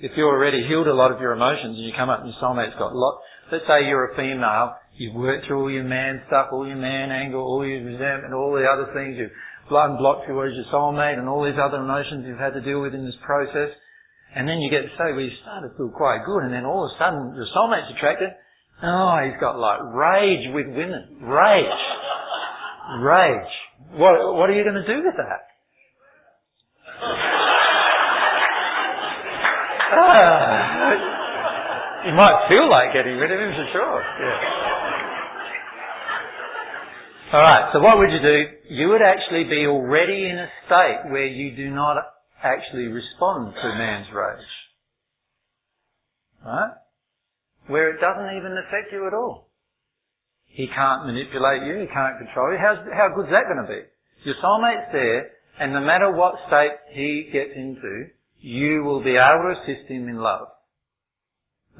If 0.00 0.12
you're 0.16 0.32
already 0.32 0.66
healed 0.66 0.88
a 0.88 0.94
lot 0.94 1.12
of 1.12 1.20
your 1.20 1.32
emotions 1.32 1.76
and 1.76 1.84
you 1.86 1.92
come 1.96 2.10
up 2.10 2.20
and 2.20 2.32
your 2.32 2.40
soulmate's 2.42 2.74
got 2.78 2.92
a 2.92 2.98
lot, 2.98 3.20
let's 3.52 3.64
say 3.68 3.86
you're 3.86 4.12
a 4.12 4.16
female, 4.16 4.74
you've 4.96 5.14
worked 5.14 5.46
through 5.46 5.60
all 5.60 5.70
your 5.70 5.84
man 5.84 6.22
stuff, 6.26 6.48
all 6.52 6.66
your 6.66 6.80
man 6.80 7.12
anger, 7.12 7.38
all 7.38 7.64
your 7.64 7.84
resentment, 7.84 8.34
all 8.34 8.52
the 8.52 8.66
other 8.66 8.90
things, 8.92 9.16
you've 9.16 9.30
blood 9.68 9.90
and 9.90 9.98
blocked 9.98 10.26
towards 10.26 10.54
your 10.56 10.64
soulmate 10.72 11.18
and 11.18 11.28
all 11.28 11.44
these 11.44 11.60
other 11.60 11.78
emotions 11.78 12.24
you've 12.26 12.38
had 12.38 12.52
to 12.52 12.60
deal 12.60 12.80
with 12.80 12.94
in 12.94 13.04
this 13.04 13.16
process. 13.24 13.70
And 14.34 14.48
then 14.48 14.58
you 14.58 14.70
get 14.70 14.82
to 14.82 14.92
say, 14.98 15.12
well, 15.12 15.22
you 15.22 15.30
start 15.42 15.62
to 15.62 15.76
feel 15.76 15.90
quite 15.94 16.26
good, 16.26 16.42
and 16.42 16.52
then 16.52 16.64
all 16.64 16.84
of 16.84 16.90
a 16.90 16.98
sudden 16.98 17.34
your 17.36 17.46
soulmate's 17.54 17.94
attracted. 17.96 18.30
Oh, 18.82 19.20
he's 19.24 19.38
got 19.40 19.58
like 19.58 19.78
rage 19.94 20.50
with 20.52 20.66
women. 20.66 21.22
Rage. 21.22 21.82
Rage. 22.98 23.52
What, 23.94 24.34
what 24.34 24.50
are 24.50 24.54
you 24.54 24.64
going 24.64 24.82
to 24.82 24.86
do 24.86 25.04
with 25.06 25.14
that? 25.16 25.40
you 32.06 32.12
might 32.14 32.46
feel 32.48 32.70
like 32.70 32.92
getting 32.92 33.16
rid 33.16 33.32
of 33.32 33.38
him 33.38 33.52
for 33.54 33.66
sure. 33.72 34.02
Yeah. 34.02 34.64
Alright, 37.34 37.72
so 37.72 37.80
what 37.80 37.98
would 37.98 38.10
you 38.10 38.20
do? 38.22 38.44
You 38.70 38.88
would 38.90 39.02
actually 39.02 39.44
be 39.44 39.66
already 39.66 40.28
in 40.30 40.38
a 40.38 40.48
state 40.66 41.10
where 41.10 41.26
you 41.26 41.56
do 41.56 41.70
not 41.70 41.96
actually 42.42 42.86
respond 42.86 43.54
to 43.54 43.68
man's 43.74 44.06
rage. 44.14 44.46
Right? 46.44 46.72
Where 47.66 47.90
it 47.90 48.00
doesn't 48.00 48.36
even 48.36 48.56
affect 48.58 48.92
you 48.92 49.06
at 49.08 49.14
all. 49.14 49.48
He 50.46 50.68
can't 50.68 51.06
manipulate 51.06 51.62
you, 51.66 51.80
he 51.80 51.86
can't 51.90 52.18
control 52.18 52.52
you. 52.52 52.58
How's, 52.62 52.78
how 52.94 53.08
good's 53.16 53.30
that 53.30 53.50
going 53.50 53.66
to 53.66 53.72
be? 53.72 53.82
Your 54.24 54.36
soulmate's 54.38 54.92
there, 54.92 55.30
and 55.58 55.72
no 55.72 55.80
matter 55.80 56.12
what 56.12 56.36
state 56.46 56.76
he 56.92 57.30
gets 57.32 57.50
into, 57.56 58.13
you 58.44 58.84
will 58.84 59.00
be 59.00 59.16
able 59.16 59.48
to 59.48 59.56
assist 59.56 59.88
him 59.88 60.04
in 60.06 60.20
love. 60.20 60.52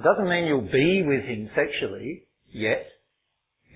It 0.00 0.02
doesn't 0.02 0.24
mean 0.24 0.48
you'll 0.48 0.72
be 0.72 1.04
with 1.04 1.28
him 1.28 1.52
sexually 1.52 2.24
yet, 2.48 2.88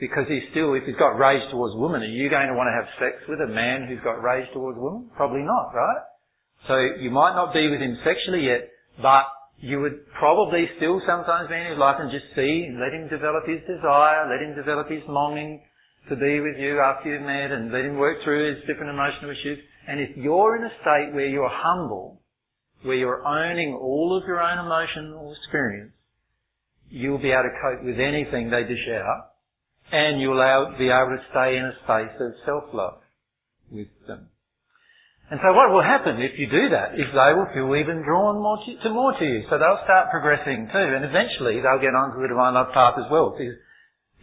because 0.01 0.24
he's 0.24 0.48
still, 0.57 0.72
if 0.72 0.88
he's 0.88 0.96
got 0.96 1.20
rage 1.20 1.44
towards 1.53 1.77
women, 1.77 2.01
are 2.01 2.09
you 2.09 2.31
going 2.33 2.48
to 2.48 2.57
want 2.57 2.72
to 2.72 2.79
have 2.81 2.88
sex 2.96 3.20
with 3.29 3.44
a 3.44 3.53
man 3.53 3.85
who's 3.85 4.01
got 4.01 4.24
rage 4.24 4.48
towards 4.57 4.81
women? 4.81 5.12
Probably 5.14 5.44
not, 5.44 5.77
right? 5.77 6.03
So 6.66 6.81
you 7.05 7.11
might 7.11 7.37
not 7.37 7.53
be 7.53 7.68
with 7.68 7.85
him 7.85 7.98
sexually 8.09 8.48
yet, 8.48 8.72
but 9.03 9.29
you 9.61 9.85
would 9.85 10.09
probably 10.16 10.64
still 10.81 11.03
sometimes 11.05 11.53
be 11.53 11.61
in 11.61 11.77
his 11.77 11.79
life 11.79 12.01
and 12.01 12.09
just 12.11 12.33
see, 12.33 12.72
and 12.72 12.81
let 12.81 12.96
him 12.96 13.12
develop 13.12 13.44
his 13.44 13.61
desire, 13.68 14.33
let 14.33 14.40
him 14.40 14.57
develop 14.57 14.88
his 14.88 15.05
longing 15.07 15.61
to 16.09 16.16
be 16.16 16.40
with 16.40 16.57
you 16.57 16.81
after 16.81 17.12
you've 17.12 17.29
met 17.29 17.53
and 17.53 17.68
let 17.68 17.85
him 17.85 18.01
work 18.01 18.24
through 18.24 18.48
his 18.48 18.64
different 18.64 18.96
emotional 18.96 19.29
issues. 19.29 19.61
And 19.85 20.01
if 20.01 20.16
you're 20.16 20.57
in 20.57 20.64
a 20.64 20.72
state 20.81 21.12
where 21.12 21.29
you're 21.29 21.53
humble, 21.53 22.24
where 22.82 22.96
you're 22.96 23.26
owning 23.26 23.74
all 23.74 24.16
of 24.16 24.26
your 24.26 24.40
own 24.40 24.58
emotional 24.58 25.34
experience, 25.34 25.92
you'll 26.90 27.18
be 27.18 27.30
able 27.30 27.44
to 27.44 27.56
cope 27.60 27.84
with 27.84 27.98
anything 27.98 28.50
they 28.50 28.62
dish 28.62 28.88
out 28.92 29.34
and 29.90 30.20
you'll 30.20 30.38
be 30.78 30.88
able 30.88 31.16
to 31.16 31.22
stay 31.30 31.56
in 31.56 31.64
a 31.64 31.72
space 31.84 32.16
of 32.20 32.32
self-love 32.44 33.00
with 33.70 33.88
them. 34.06 34.28
And 35.30 35.40
so 35.44 35.52
what 35.52 35.68
will 35.72 35.84
happen 35.84 36.20
if 36.24 36.40
you 36.40 36.48
do 36.48 36.72
that 36.72 36.96
is 36.96 37.04
they 37.12 37.32
will 37.36 37.52
feel 37.52 37.68
even 37.76 38.00
drawn 38.00 38.40
more 38.40 38.56
to, 38.64 38.70
to 38.80 38.88
more 38.88 39.12
to 39.12 39.24
you. 39.24 39.44
So 39.52 39.60
they'll 39.60 39.84
start 39.84 40.08
progressing 40.08 40.72
too, 40.72 40.88
and 40.96 41.04
eventually 41.04 41.60
they'll 41.60 41.84
get 41.84 41.92
onto 41.92 42.24
the 42.24 42.32
divine 42.32 42.56
love 42.56 42.72
path 42.72 42.96
as 42.96 43.04
well. 43.12 43.36
Because 43.36 43.60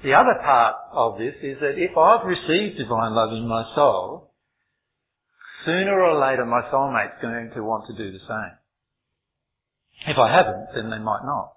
the 0.01 0.17
other 0.17 0.33
part 0.41 0.75
of 0.93 1.21
this 1.21 1.37
is 1.45 1.61
that 1.61 1.77
if 1.77 1.93
I've 1.93 2.25
received 2.25 2.81
divine 2.81 3.13
love 3.13 3.37
in 3.37 3.45
my 3.45 3.69
soul, 3.77 4.33
sooner 5.65 5.99
or 5.99 6.21
later 6.21 6.45
my 6.45 6.61
soulmate's 6.71 7.21
going 7.21 7.51
to 7.55 7.61
want 7.61 7.85
to 7.87 7.97
do 7.97 8.11
the 8.11 8.23
same. 8.23 8.55
If 10.07 10.17
I 10.17 10.31
haven't, 10.31 10.67
then 10.75 10.89
they 10.89 10.99
might 10.99 11.25
not. 11.25 11.53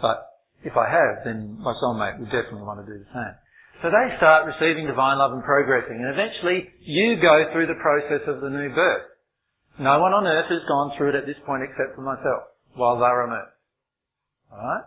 But 0.00 0.26
if 0.64 0.76
I 0.76 0.88
have, 0.88 1.24
then 1.24 1.58
my 1.60 1.72
soulmate 1.82 2.18
will 2.18 2.26
definitely 2.28 2.68
want 2.68 2.84
to 2.84 2.92
do 2.92 2.98
the 2.98 3.10
same. 3.12 3.34
So 3.82 3.88
they 3.88 4.16
start 4.20 4.44
receiving 4.44 4.86
divine 4.86 5.16
love 5.16 5.32
and 5.32 5.42
progressing, 5.42 5.96
and 5.96 6.12
eventually 6.12 6.68
you 6.84 7.16
go 7.16 7.48
through 7.52 7.66
the 7.66 7.80
process 7.80 8.28
of 8.28 8.42
the 8.42 8.50
new 8.50 8.68
birth. 8.74 9.08
No 9.78 10.00
one 10.00 10.12
on 10.12 10.26
earth 10.26 10.52
has 10.52 10.60
gone 10.68 10.92
through 10.96 11.10
it 11.10 11.14
at 11.14 11.24
this 11.24 11.40
point 11.46 11.64
except 11.64 11.96
for 11.96 12.02
myself, 12.02 12.52
while 12.74 13.00
they're 13.00 13.24
on 13.24 13.32
earth. 13.32 13.54
Alright? 14.52 14.84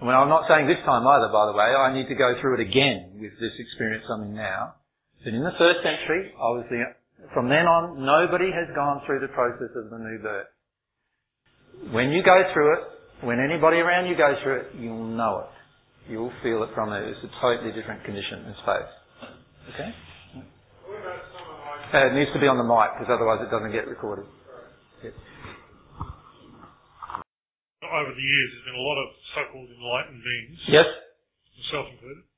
Well, 0.00 0.16
I'm 0.16 0.28
not 0.28 0.48
saying 0.48 0.68
this 0.68 0.80
time 0.84 1.06
either, 1.06 1.28
by 1.28 1.46
the 1.46 1.52
way. 1.52 1.68
I 1.72 1.92
need 1.92 2.08
to 2.08 2.14
go 2.14 2.36
through 2.40 2.60
it 2.60 2.68
again 2.68 3.20
with 3.20 3.32
this 3.40 3.52
experience 3.58 4.04
I'm 4.08 4.22
in 4.22 4.34
now. 4.34 4.76
But 5.26 5.34
in 5.34 5.42
the 5.42 5.58
first 5.58 5.82
century, 5.82 6.30
I 6.38 6.48
was 6.54 6.62
the, 6.70 6.86
from 7.34 7.50
then 7.50 7.66
on, 7.66 7.98
nobody 7.98 8.46
has 8.54 8.70
gone 8.78 9.02
through 9.10 9.18
the 9.18 9.34
process 9.34 9.74
of 9.74 9.90
the 9.90 9.98
new 9.98 10.22
birth. 10.22 10.46
When 11.90 12.14
you 12.14 12.22
go 12.22 12.46
through 12.54 12.78
it, 12.78 13.26
when 13.26 13.42
anybody 13.42 13.82
around 13.82 14.06
you 14.06 14.14
goes 14.14 14.38
through 14.46 14.62
it, 14.62 14.66
you'll 14.78 15.02
know 15.02 15.42
it. 15.42 15.50
You'll 16.06 16.30
feel 16.46 16.62
it 16.62 16.70
from 16.78 16.94
it. 16.94 17.10
It's 17.10 17.18
a 17.26 17.32
totally 17.42 17.74
different 17.74 18.06
condition 18.06 18.46
in 18.46 18.54
space. 18.62 18.92
Okay? 19.74 19.90
Uh, 21.90 22.06
it 22.06 22.14
needs 22.14 22.30
to 22.30 22.38
be 22.38 22.46
on 22.46 22.62
the 22.62 22.68
mic 22.68 22.94
because 22.94 23.10
otherwise 23.10 23.42
it 23.42 23.50
doesn't 23.50 23.74
get 23.74 23.90
recorded. 23.90 24.30
Over 27.82 28.12
the 28.14 28.26
years, 28.30 28.48
there's 28.54 28.66
been 28.70 28.78
a 28.78 28.86
lot 28.86 28.98
of 29.02 29.08
so-called 29.34 29.70
enlightened 29.74 30.22
beings. 30.22 30.58
Yes. 30.70 30.86
Myself 31.66 31.90
included. 31.90 32.30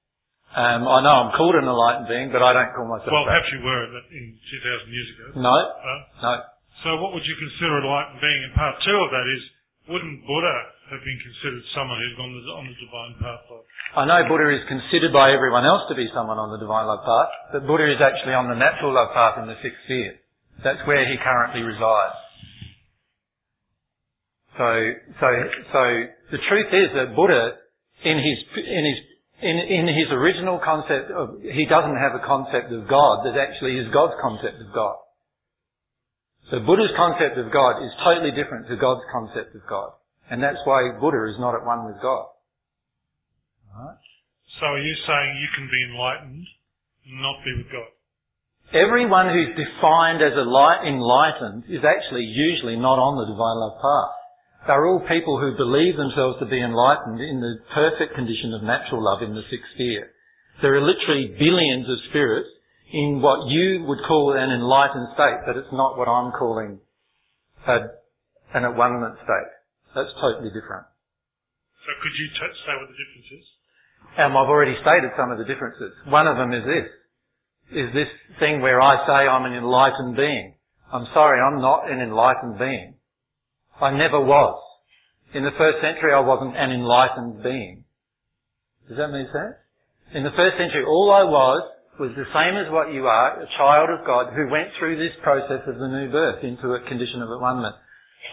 Um, 0.57 0.89
I 0.89 0.99
know 1.05 1.15
I'm 1.29 1.33
called 1.37 1.55
an 1.61 1.69
enlightened 1.69 2.09
being, 2.09 2.29
but 2.33 2.41
I 2.41 2.57
don't 2.57 2.73
call 2.73 2.89
myself 2.89 3.13
Well, 3.13 3.25
that. 3.29 3.37
perhaps 3.37 3.49
you 3.53 3.61
were 3.61 3.83
in 4.11 4.25
2,000 4.33 4.89
years 4.89 5.09
ago. 5.15 5.27
No, 5.45 5.53
Uh, 5.53 6.01
no. 6.25 6.33
so 6.83 6.89
what 7.05 7.13
would 7.13 7.23
you 7.27 7.37
consider 7.37 7.79
an 7.79 7.85
enlightened 7.85 8.21
being? 8.25 8.41
And 8.49 8.53
part 8.57 8.81
two 8.83 8.97
of 8.97 9.11
that 9.13 9.27
is, 9.29 9.43
wouldn't 9.93 10.25
Buddha 10.25 10.57
have 10.93 11.05
been 11.05 11.21
considered 11.21 11.65
someone 11.77 12.01
who's 12.01 12.17
gone 12.17 12.33
the, 12.33 12.43
on 12.57 12.65
the 12.65 12.77
divine 12.81 13.15
path? 13.21 13.45
I 13.97 14.05
know 14.09 14.21
Buddha 14.29 14.49
is 14.57 14.65
considered 14.69 15.13
by 15.13 15.33
everyone 15.37 15.65
else 15.69 15.85
to 15.93 15.95
be 15.95 16.09
someone 16.17 16.41
on 16.41 16.49
the 16.53 16.59
divine 16.61 16.89
love 16.89 17.05
path, 17.05 17.31
but 17.53 17.67
Buddha 17.69 17.85
is 17.89 18.01
actually 18.01 18.33
on 18.35 18.49
the 18.49 18.57
natural 18.57 18.93
love 18.93 19.13
path 19.13 19.37
in 19.41 19.47
the 19.49 19.57
sixth 19.61 19.81
sphere. 19.85 20.17
That's 20.65 20.81
where 20.89 21.05
he 21.09 21.17
currently 21.21 21.61
resides. 21.63 22.17
So, 24.57 24.69
so, 25.21 25.29
so 25.73 25.83
the 26.35 26.41
truth 26.51 26.73
is 26.73 26.89
that 26.97 27.15
Buddha, 27.15 27.57
in 28.05 28.17
his, 28.19 28.39
in 28.59 28.85
his, 28.85 28.99
in, 29.41 29.57
in 29.57 29.87
his 29.87 30.11
original 30.11 30.59
concept 30.59 31.15
of, 31.15 31.39
he 31.43 31.67
doesn't 31.71 31.99
have 31.99 32.19
a 32.19 32.27
concept 32.27 32.75
of 32.75 32.91
God 32.91 33.23
that 33.23 33.39
actually 33.39 33.79
is 33.79 33.87
God's 33.95 34.19
concept 34.19 34.59
of 34.59 34.75
God. 34.75 34.99
So 36.51 36.59
Buddha's 36.65 36.91
concept 36.97 37.39
of 37.39 37.53
God 37.53 37.85
is 37.85 37.93
totally 38.03 38.35
different 38.35 38.67
to 38.69 38.77
God's 38.77 39.05
concept 39.13 39.55
of 39.55 39.63
God. 39.69 39.95
And 40.31 40.43
that's 40.43 40.59
why 40.65 40.91
Buddha 40.99 41.31
is 41.31 41.39
not 41.39 41.55
at 41.55 41.63
one 41.63 41.87
with 41.87 42.03
God. 42.03 42.27
Alright? 43.71 44.03
so 44.59 44.67
are 44.67 44.83
you 44.83 44.97
saying 45.07 45.29
you 45.39 45.51
can 45.55 45.69
be 45.71 45.81
enlightened 45.93 46.47
and 47.07 47.23
not 47.23 47.39
be 47.47 47.55
with 47.63 47.71
God? 47.71 47.95
Everyone 48.75 49.31
who's 49.31 49.55
defined 49.55 50.21
as 50.21 50.35
a 50.35 50.45
light 50.45 50.83
enlightened 50.85 51.71
is 51.71 51.87
actually 51.87 52.27
usually 52.27 52.77
not 52.77 52.99
on 52.99 53.17
the 53.17 53.31
divine 53.31 53.59
love 53.63 53.79
path. 53.81 54.18
They're 54.67 54.87
all 54.87 55.01
people 55.07 55.41
who 55.41 55.57
believe 55.57 55.97
themselves 55.97 56.39
to 56.41 56.47
be 56.47 56.61
enlightened 56.61 57.21
in 57.21 57.41
the 57.41 57.63
perfect 57.73 58.15
condition 58.15 58.53
of 58.53 58.63
natural 58.63 59.03
love 59.03 59.23
in 59.23 59.35
the 59.35 59.47
sixth 59.49 59.71
sphere. 59.75 60.11
There 60.61 60.75
are 60.75 60.83
literally 60.83 61.37
billions 61.39 61.89
of 61.89 61.99
spirits 62.11 62.51
in 62.93 63.23
what 63.23 63.47
you 63.49 63.85
would 63.87 64.03
call 64.09 64.35
an 64.35 64.51
enlightened 64.51 65.09
state, 65.15 65.47
but 65.47 65.57
it's 65.57 65.73
not 65.73 65.97
what 65.97 66.09
I'm 66.09 66.33
calling 66.33 66.81
a, 67.67 67.77
an 68.55 68.65
at-one-ment 68.65 69.17
state. 69.23 69.51
That's 69.95 70.13
totally 70.21 70.51
different. 70.51 70.85
So 71.87 71.91
could 72.03 72.13
you 72.19 72.27
t- 72.35 72.61
say 72.67 72.75
what 72.77 72.89
the 72.91 72.99
difference 72.99 73.31
is? 73.41 73.47
And 74.19 74.33
I've 74.35 74.51
already 74.51 74.77
stated 74.83 75.15
some 75.17 75.31
of 75.31 75.39
the 75.39 75.49
differences. 75.49 75.95
One 76.11 76.27
of 76.27 76.37
them 76.37 76.53
is 76.53 76.65
this. 76.67 76.89
Is 77.73 77.89
this 77.95 78.11
thing 78.41 78.61
where 78.61 78.81
I 78.81 79.01
say 79.07 79.29
I'm 79.29 79.45
an 79.45 79.57
enlightened 79.57 80.17
being. 80.17 80.57
I'm 80.93 81.07
sorry, 81.15 81.41
I'm 81.41 81.61
not 81.61 81.89
an 81.89 82.01
enlightened 82.01 82.59
being. 82.59 82.98
I 83.81 83.95
never 83.95 84.21
was. 84.21 84.59
In 85.35 85.45
the 85.45 85.55
first 85.59 85.79
century 85.85 86.13
I 86.13 86.21
wasn't 86.21 86.57
an 86.57 86.73
enlightened 86.73 87.43
being. 87.43 87.85
Does 88.89 88.97
that 88.97 89.13
make 89.13 89.29
sense? 89.29 89.61
In 90.15 90.25
the 90.25 90.33
first 90.35 90.57
century 90.57 90.85
all 90.89 91.13
I 91.13 91.25
was 91.29 91.63
was 92.01 92.15
the 92.15 92.31
same 92.31 92.55
as 92.57 92.71
what 92.71 92.95
you 92.95 93.07
are, 93.11 93.43
a 93.43 93.49
child 93.59 93.91
of 93.91 94.07
God 94.07 94.33
who 94.33 94.49
went 94.49 94.71
through 94.79 94.97
this 94.97 95.13
process 95.23 95.67
of 95.67 95.77
the 95.77 95.91
new 95.91 96.09
birth 96.11 96.43
into 96.47 96.73
a 96.73 96.81
condition 96.87 97.21
of 97.21 97.29
at-one-ment. 97.29 97.75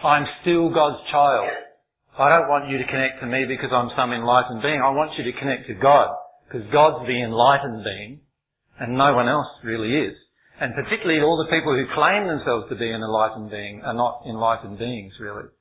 I'm 0.06 0.26
still 0.42 0.70
God's 0.70 1.02
child. 1.10 1.50
I 2.16 2.30
don't 2.30 2.48
want 2.48 2.70
you 2.70 2.78
to 2.78 2.86
connect 2.86 3.20
to 3.20 3.26
me 3.26 3.44
because 3.44 3.74
I'm 3.74 3.92
some 3.92 4.14
enlightened 4.14 4.62
being. 4.62 4.80
I 4.80 4.94
want 4.94 5.12
you 5.18 5.24
to 5.28 5.38
connect 5.38 5.66
to 5.68 5.74
God 5.74 6.14
because 6.48 6.64
God's 6.72 7.04
the 7.04 7.18
enlightened 7.20 7.84
being 7.84 8.20
and 8.80 8.96
no 8.96 9.12
one 9.12 9.28
else 9.28 9.50
really 9.64 9.92
is. 9.92 10.16
And 10.60 10.72
particularly 10.72 11.20
all 11.20 11.36
the 11.36 11.52
people 11.52 11.76
who 11.76 11.84
claim 11.92 12.24
themselves 12.24 12.72
to 12.72 12.76
be 12.76 12.88
an 12.88 13.04
enlightened 13.04 13.50
being 13.50 13.82
are 13.84 13.96
not 13.96 14.24
enlightened 14.24 14.78
beings 14.78 15.12
really. 15.20 15.52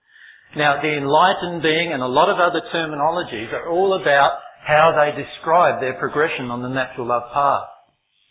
Now 0.56 0.80
the 0.80 0.96
enlightened 0.96 1.62
being 1.62 1.92
and 1.92 2.02
a 2.02 2.08
lot 2.08 2.32
of 2.32 2.40
other 2.40 2.64
terminologies 2.72 3.52
are 3.52 3.68
all 3.68 4.00
about 4.00 4.40
how 4.64 4.96
they 4.96 5.12
describe 5.12 5.82
their 5.82 6.00
progression 6.00 6.48
on 6.48 6.64
the 6.64 6.72
natural 6.72 7.08
love 7.08 7.28
path. 7.34 7.68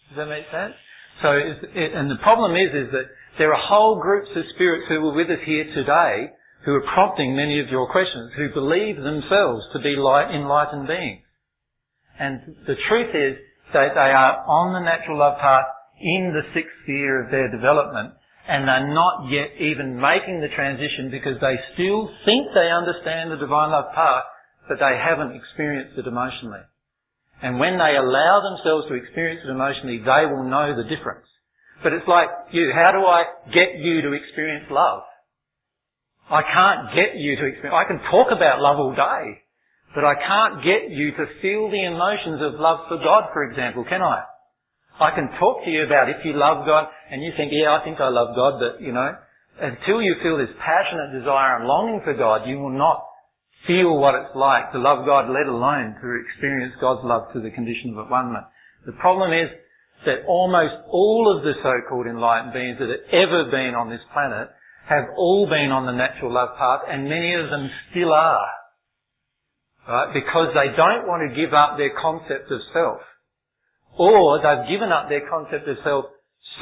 Does 0.09 0.24
that 0.24 0.27
make 0.27 0.48
sense? 0.48 0.74
So, 1.22 1.31
it, 1.31 1.94
and 1.94 2.11
the 2.11 2.18
problem 2.27 2.59
is, 2.59 2.74
is 2.74 2.88
that 2.90 3.07
there 3.38 3.55
are 3.55 3.61
whole 3.61 4.03
groups 4.03 4.31
of 4.35 4.42
spirits 4.55 4.87
who 4.88 5.00
were 5.00 5.14
with 5.14 5.31
us 5.31 5.42
here 5.46 5.64
today 5.70 6.33
who 6.64 6.72
are 6.74 6.92
prompting 6.94 7.37
many 7.37 7.61
of 7.61 7.68
your 7.68 7.87
questions, 7.92 8.33
who 8.37 8.48
believe 8.50 8.96
themselves 8.96 9.62
to 9.72 9.79
be 9.79 9.94
light, 9.94 10.35
enlightened 10.35 10.88
beings. 10.88 11.22
And 12.18 12.57
the 12.66 12.74
truth 12.88 13.14
is 13.14 13.37
that 13.72 13.94
they 13.94 14.11
are 14.11 14.42
on 14.48 14.72
the 14.72 14.81
natural 14.81 15.18
love 15.18 15.38
path 15.38 15.66
in 16.00 16.33
the 16.35 16.42
sixth 16.54 16.74
sphere 16.83 17.24
of 17.24 17.30
their 17.30 17.50
development 17.50 18.14
and 18.44 18.68
they're 18.68 18.92
not 18.92 19.33
yet 19.33 19.57
even 19.57 19.96
making 19.96 20.40
the 20.40 20.52
transition 20.52 21.09
because 21.09 21.40
they 21.40 21.57
still 21.72 22.12
think 22.28 22.52
they 22.52 22.68
understand 22.68 23.33
the 23.33 23.40
divine 23.40 23.72
love 23.72 23.88
path, 23.96 24.28
but 24.68 24.76
they 24.76 25.00
haven't 25.00 25.33
experienced 25.33 25.96
it 25.96 26.07
emotionally. 26.07 26.61
And 27.40 27.59
when 27.59 27.80
they 27.80 27.96
allow 27.96 28.44
themselves 28.44 28.88
to 28.88 29.00
experience 29.00 29.40
it 29.44 29.50
emotionally, 29.50 29.98
they 30.04 30.28
will 30.28 30.44
know 30.44 30.76
the 30.76 30.85
difference. 30.85 31.24
But 31.83 31.92
it's 31.96 32.09
like 32.09 32.28
you, 32.52 32.72
how 32.72 32.92
do 32.92 33.00
I 33.04 33.24
get 33.48 33.80
you 33.80 34.02
to 34.02 34.12
experience 34.12 34.68
love? 34.70 35.02
I 36.28 36.40
can't 36.40 36.92
get 36.96 37.16
you 37.16 37.37
to 37.37 37.44
experience, 37.48 37.76
I 37.76 37.88
can 37.88 38.00
talk 38.12 38.28
about 38.28 38.61
love 38.61 38.76
all 38.76 38.96
day, 38.96 39.40
but 39.94 40.04
I 40.04 40.16
can't 40.16 40.64
get 40.64 40.92
you 40.92 41.12
to 41.16 41.24
feel 41.40 41.68
the 41.68 41.85
emotions 41.85 42.40
of 42.40 42.61
love 42.61 42.88
for 42.88 42.96
God, 42.96 43.33
for 43.33 43.44
example, 43.44 43.85
can 43.85 44.00
I? 44.00 44.24
I 45.00 45.11
can 45.14 45.28
talk 45.40 45.64
to 45.64 45.70
you 45.70 45.85
about 45.85 46.09
if 46.09 46.24
you 46.24 46.38
love 46.38 46.66
God 46.66 46.87
and 47.11 47.22
you 47.22 47.33
think, 47.37 47.50
yeah, 47.50 47.74
I 47.74 47.83
think 47.83 47.98
I 47.98 48.09
love 48.09 48.37
God, 48.37 48.62
but 48.62 48.80
you 48.80 48.92
know, 48.92 49.11
until 49.61 50.02
you 50.02 50.14
feel 50.22 50.38
this 50.38 50.54
passionate 50.59 51.18
desire 51.18 51.59
and 51.59 51.66
longing 51.66 52.00
for 52.04 52.14
God, 52.14 52.46
you 52.46 52.59
will 52.59 52.74
not 52.74 53.02
feel 53.66 53.96
what 53.98 54.14
it's 54.14 54.35
like 54.37 54.70
to 54.72 54.78
love 54.78 55.07
God, 55.07 55.30
let 55.30 55.46
alone 55.46 55.96
to 55.98 56.07
experience 56.26 56.74
God's 56.80 57.02
love 57.02 57.33
to 57.33 57.40
the 57.40 57.50
condition 57.50 57.94
of 57.94 58.07
at-one-ment. 58.07 58.44
The 58.87 58.98
problem 59.00 59.33
is 59.33 59.50
that 60.04 60.26
almost 60.28 60.74
all 60.90 61.33
of 61.35 61.42
the 61.42 61.54
so-called 61.62 62.07
enlightened 62.07 62.52
beings 62.52 62.78
that 62.78 62.92
have 62.92 63.09
ever 63.11 63.50
been 63.50 63.74
on 63.74 63.88
this 63.88 64.04
planet 64.12 64.52
have 64.87 65.09
all 65.16 65.48
been 65.48 65.72
on 65.72 65.87
the 65.87 65.96
natural 65.96 66.33
love 66.33 66.52
path 66.61 66.85
and 66.87 67.09
many 67.09 67.33
of 67.35 67.48
them 67.48 67.70
still 67.90 68.12
are. 68.12 68.46
Right? 69.88 70.12
Because 70.12 70.52
they 70.52 70.76
don't 70.76 71.09
want 71.09 71.24
to 71.24 71.33
give 71.33 71.57
up 71.57 71.76
their 71.80 71.92
concept 71.96 72.52
of 72.52 72.61
self. 72.72 73.00
Or 73.98 74.42
they've 74.42 74.68
given 74.68 74.90
up 74.90 75.09
their 75.09 75.28
concept 75.28 75.68
of 75.68 75.76
self. 75.85 76.04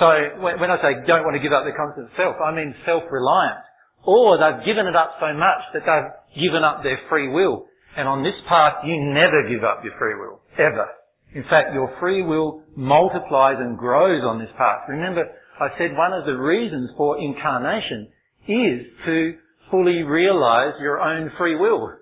So 0.01 0.09
when 0.40 0.71
I 0.71 0.77
say 0.81 1.05
don't 1.07 1.25
want 1.25 1.37
to 1.37 1.42
give 1.42 1.53
up 1.53 1.64
their 1.64 1.77
concept 1.77 2.12
of 2.12 2.14
self, 2.16 2.37
I 2.40 2.53
mean 2.53 2.75
self-reliant. 2.85 3.64
Or 4.05 4.37
they've 4.37 4.66
given 4.66 4.87
it 4.87 4.97
up 4.97 5.16
so 5.21 5.33
much 5.33 5.62
that 5.73 5.85
they've 5.87 6.12
given 6.37 6.64
up 6.64 6.83
their 6.83 6.99
free 7.09 7.29
will. 7.29 7.66
And 7.97 8.09
on 8.09 8.25
this 8.25 8.37
path, 8.49 8.85
you 8.85 8.97
never 9.12 9.49
give 9.49 9.64
up 9.64 9.85
your 9.85 9.92
free 9.99 10.16
will. 10.16 10.40
Ever. 10.59 10.88
In 11.35 11.45
fact, 11.45 11.73
your 11.73 11.95
free 12.01 12.23
will 12.23 12.62
multiplies 12.77 13.57
and 13.59 13.79
grows 13.79 14.23
on 14.25 14.38
this 14.38 14.53
path. 14.57 14.88
Remember, 14.88 15.25
I 15.61 15.68
said 15.79 15.97
one 15.97 16.12
of 16.12 16.27
the 16.27 16.37
reasons 16.37 16.90
for 16.97 17.18
incarnation 17.18 18.09
is 18.49 18.87
to 19.07 19.35
fully 19.71 20.03
realize 20.03 20.75
your 20.81 21.01
own 21.01 21.31
free 21.38 21.57
will. 21.57 21.92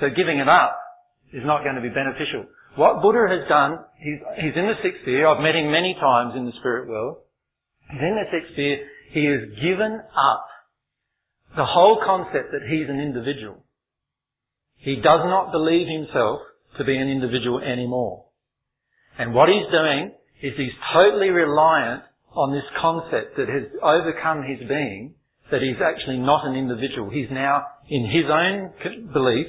So 0.00 0.06
giving 0.14 0.38
it 0.38 0.48
up 0.48 0.78
is 1.32 1.42
not 1.44 1.64
going 1.64 1.74
to 1.74 1.82
be 1.82 1.88
beneficial. 1.88 2.46
What 2.78 3.02
Buddha 3.02 3.26
has 3.26 3.48
done, 3.50 3.82
he's, 3.98 4.22
he's 4.38 4.54
in 4.54 4.70
the 4.70 4.78
sixth 4.86 5.02
sphere. 5.02 5.26
I've 5.26 5.42
met 5.42 5.58
him 5.58 5.66
many 5.74 5.98
times 5.98 6.38
in 6.38 6.46
the 6.46 6.54
spirit 6.62 6.86
world. 6.86 7.18
He's 7.90 7.98
in 7.98 8.14
the 8.14 8.30
sixth 8.30 8.54
sphere. 8.54 8.86
He 9.10 9.26
has 9.26 9.50
given 9.58 9.98
up 9.98 10.46
the 11.58 11.66
whole 11.66 11.98
concept 12.06 12.54
that 12.54 12.62
he's 12.70 12.86
an 12.86 13.00
individual. 13.02 13.66
He 14.76 14.94
does 14.94 15.26
not 15.26 15.50
believe 15.50 15.90
himself 15.90 16.38
to 16.78 16.84
be 16.84 16.94
an 16.96 17.10
individual 17.10 17.58
anymore. 17.58 18.26
And 19.18 19.34
what 19.34 19.48
he's 19.48 19.66
doing 19.74 20.14
is 20.40 20.54
he's 20.56 20.78
totally 20.94 21.30
reliant 21.30 22.04
on 22.30 22.54
this 22.54 22.68
concept 22.80 23.42
that 23.42 23.48
has 23.48 23.74
overcome 23.82 24.46
his 24.46 24.62
being, 24.68 25.14
that 25.50 25.66
he's 25.66 25.82
actually 25.82 26.18
not 26.18 26.46
an 26.46 26.54
individual. 26.54 27.10
He's 27.10 27.32
now, 27.32 27.64
in 27.90 28.06
his 28.06 28.30
own 28.30 28.70
belief, 29.12 29.48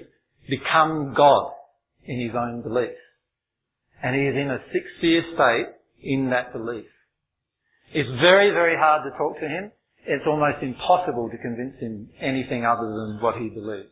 become 0.49 1.13
God 1.15 1.51
in 2.05 2.25
his 2.25 2.33
own 2.33 2.63
belief. 2.63 2.97
And 4.01 4.15
he 4.15 4.23
is 4.23 4.35
in 4.35 4.49
a 4.49 4.59
sphere 4.99 5.23
state 5.35 5.67
in 6.01 6.29
that 6.29 6.53
belief. 6.53 6.87
It's 7.93 8.09
very, 8.21 8.51
very 8.51 8.77
hard 8.77 9.03
to 9.03 9.17
talk 9.17 9.39
to 9.39 9.47
him. 9.47 9.71
It's 10.05 10.25
almost 10.25 10.61
impossible 10.61 11.29
to 11.29 11.37
convince 11.37 11.79
him 11.79 12.09
anything 12.21 12.65
other 12.65 12.87
than 12.87 13.19
what 13.21 13.35
he 13.35 13.49
believes 13.49 13.91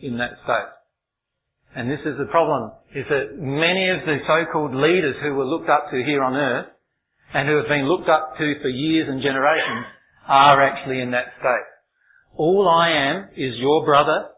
in 0.00 0.18
that 0.18 0.38
state. 0.44 0.72
And 1.74 1.90
this 1.90 2.00
is 2.04 2.18
the 2.18 2.28
problem, 2.30 2.70
is 2.94 3.04
that 3.08 3.36
many 3.36 3.88
of 3.90 4.04
the 4.04 4.18
so-called 4.26 4.74
leaders 4.74 5.16
who 5.22 5.34
were 5.34 5.46
looked 5.46 5.70
up 5.70 5.90
to 5.90 6.04
here 6.04 6.22
on 6.22 6.36
earth 6.36 6.68
and 7.32 7.48
who 7.48 7.56
have 7.56 7.68
been 7.68 7.88
looked 7.88 8.08
up 8.08 8.36
to 8.36 8.54
for 8.60 8.68
years 8.68 9.08
and 9.08 9.22
generations 9.22 9.86
are 10.28 10.62
actually 10.62 11.00
in 11.00 11.10
that 11.12 11.32
state. 11.40 11.68
All 12.36 12.68
I 12.68 12.90
am 12.90 13.28
is 13.36 13.56
your 13.56 13.84
brother 13.84 14.28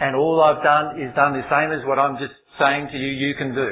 and 0.00 0.16
all 0.16 0.40
I've 0.40 0.62
done 0.62 1.00
is 1.00 1.14
done 1.14 1.32
the 1.32 1.48
same 1.48 1.72
as 1.72 1.86
what 1.86 1.98
I'm 1.98 2.16
just 2.16 2.36
saying 2.58 2.88
to 2.92 2.98
you 2.98 3.08
you 3.08 3.34
can 3.36 3.54
do. 3.54 3.68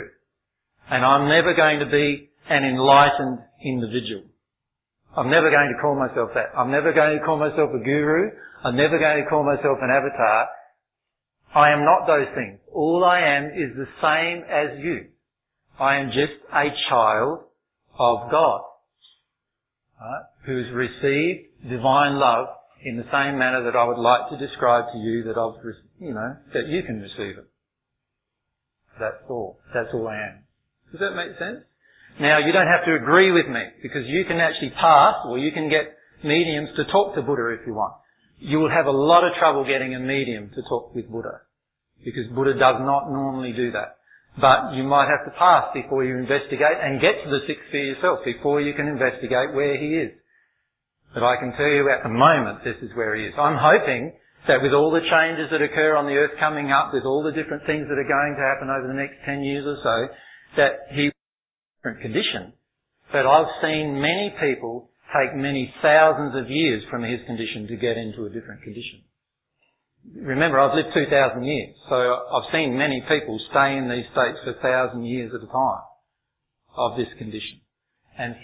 And 0.91 1.05
I'm 1.05 1.29
never 1.29 1.55
going 1.55 1.81
to 1.81 1.87
be 1.87 2.31
an 2.49 2.65
enlightened 2.65 3.41
individual. 3.65 4.25
I'm 5.17 5.31
never 5.31 5.51
going 5.51 5.75
to 5.75 5.83
call 5.83 5.99
myself 5.99 6.31
that. 6.35 6.57
I'm 6.57 6.71
never 6.71 6.93
going 6.93 7.19
to 7.19 7.25
call 7.25 7.39
myself 7.39 7.71
a 7.75 7.83
guru. 7.83 8.31
I'm 8.65 8.77
never 8.77 8.99
going 8.99 9.23
to 9.23 9.29
call 9.29 9.45
myself 9.45 9.79
an 9.83 9.91
avatar. 9.91 10.49
I 11.55 11.73
am 11.73 11.85
not 11.85 12.07
those 12.07 12.29
things. 12.35 12.61
All 12.73 13.05
I 13.05 13.21
am 13.21 13.47
is 13.47 13.77
the 13.77 13.89
same 14.01 14.45
as 14.45 14.79
you. 14.79 15.09
I 15.81 15.97
am 15.97 16.09
just 16.09 16.39
a 16.53 16.65
child 16.89 17.41
of 17.99 18.31
God, 18.31 18.61
right, 20.01 20.25
who's 20.47 20.67
received 20.73 21.69
divine 21.69 22.19
love 22.19 22.49
in 22.85 22.97
the 22.97 23.05
same 23.05 23.39
manner 23.39 23.65
that 23.65 23.77
I 23.77 23.85
would 23.85 23.99
like 23.99 24.31
to 24.31 24.39
describe 24.39 24.85
to 24.93 24.99
you 24.99 25.25
that 25.25 25.39
I've, 25.39 25.63
you 25.99 26.15
know, 26.15 26.37
that 26.55 26.69
you 26.69 26.83
can 26.83 27.01
receive 27.01 27.39
it. 27.39 27.49
That's 29.01 29.23
all. 29.29 29.59
That's 29.75 29.89
all 29.95 30.07
I 30.09 30.17
am. 30.17 30.48
Does 30.93 31.01
that 31.01 31.15
make 31.15 31.39
sense? 31.39 31.65
Now, 32.21 32.39
you 32.39 32.53
don't 32.53 32.67
have 32.67 32.85
to 32.87 32.95
agree 32.95 33.31
with 33.31 33.47
me 33.47 33.63
because 33.83 34.03
you 34.07 34.25
can 34.25 34.39
actually 34.39 34.71
pass 34.71 35.23
or 35.27 35.39
you 35.39 35.53
can 35.53 35.71
get 35.71 35.95
mediums 36.25 36.71
to 36.77 36.85
talk 36.91 37.15
to 37.15 37.23
Buddha 37.23 37.55
if 37.55 37.67
you 37.67 37.75
want 37.75 37.95
you 38.41 38.59
will 38.59 38.71
have 38.71 38.87
a 38.87 38.95
lot 38.95 39.27
of 39.27 39.35
trouble 39.39 39.67
getting 39.67 39.95
a 39.95 40.01
medium 40.01 40.51
to 40.55 40.63
talk 40.69 40.95
with 40.95 41.11
Buddha. 41.11 41.43
Because 42.05 42.31
Buddha 42.35 42.55
does 42.55 42.79
not 42.79 43.11
normally 43.11 43.53
do 43.53 43.73
that. 43.73 43.99
But 44.41 44.75
you 44.79 44.85
might 44.85 45.11
have 45.11 45.27
to 45.27 45.35
pass 45.35 45.75
before 45.75 46.05
you 46.05 46.17
investigate 46.17 46.79
and 46.79 47.03
get 47.03 47.19
to 47.25 47.31
the 47.31 47.43
sixth 47.51 47.67
sphere 47.69 47.99
yourself 47.99 48.23
before 48.25 48.61
you 48.61 48.73
can 48.75 48.87
investigate 48.87 49.51
where 49.55 49.75
he 49.75 49.99
is. 49.99 50.15
But 51.13 51.27
I 51.27 51.35
can 51.43 51.51
tell 51.59 51.67
you 51.67 51.91
at 51.91 52.07
the 52.07 52.15
moment 52.15 52.63
this 52.63 52.79
is 52.79 52.95
where 52.95 53.17
he 53.19 53.27
is. 53.27 53.35
I'm 53.35 53.59
hoping 53.59 54.15
that 54.47 54.63
with 54.63 54.71
all 54.71 54.95
the 54.95 55.03
changes 55.03 55.51
that 55.51 55.59
occur 55.59 55.99
on 55.99 56.07
the 56.07 56.15
earth 56.15 56.39
coming 56.39 56.71
up, 56.71 56.95
with 56.95 57.03
all 57.03 57.27
the 57.27 57.35
different 57.35 57.67
things 57.67 57.91
that 57.91 57.99
are 57.99 58.07
going 58.07 58.39
to 58.39 58.47
happen 58.47 58.71
over 58.71 58.87
the 58.87 58.95
next 58.95 59.19
10 59.27 59.43
years 59.43 59.67
or 59.67 59.83
so, 59.83 59.97
that 60.57 60.89
he 60.91 61.11
different 61.79 62.03
condition. 62.03 62.53
But 63.13 63.25
I've 63.25 63.51
seen 63.63 64.01
many 64.01 64.35
people 64.41 64.91
take 65.15 65.35
many 65.35 65.73
thousands 65.81 66.35
of 66.37 66.51
years 66.51 66.83
from 66.91 67.03
his 67.03 67.21
condition 67.27 67.67
to 67.69 67.77
get 67.77 67.97
into 67.97 68.27
a 68.27 68.31
different 68.31 68.63
condition. 68.63 69.01
Remember, 70.15 70.61
I've 70.61 70.77
lived 70.77 70.95
2,000 70.95 71.43
years, 71.45 71.75
so 71.89 71.97
I've 71.97 72.53
seen 72.53 72.77
many 72.77 73.03
people 73.09 73.41
stay 73.51 73.77
in 73.77 73.89
these 73.89 74.05
states 74.13 74.39
for 74.45 74.53
1,000 74.61 75.05
years 75.05 75.33
at 75.35 75.43
a 75.43 75.51
time 75.51 75.85
of 76.77 76.97
this 76.97 77.09
condition. 77.19 77.61
And 78.19 78.35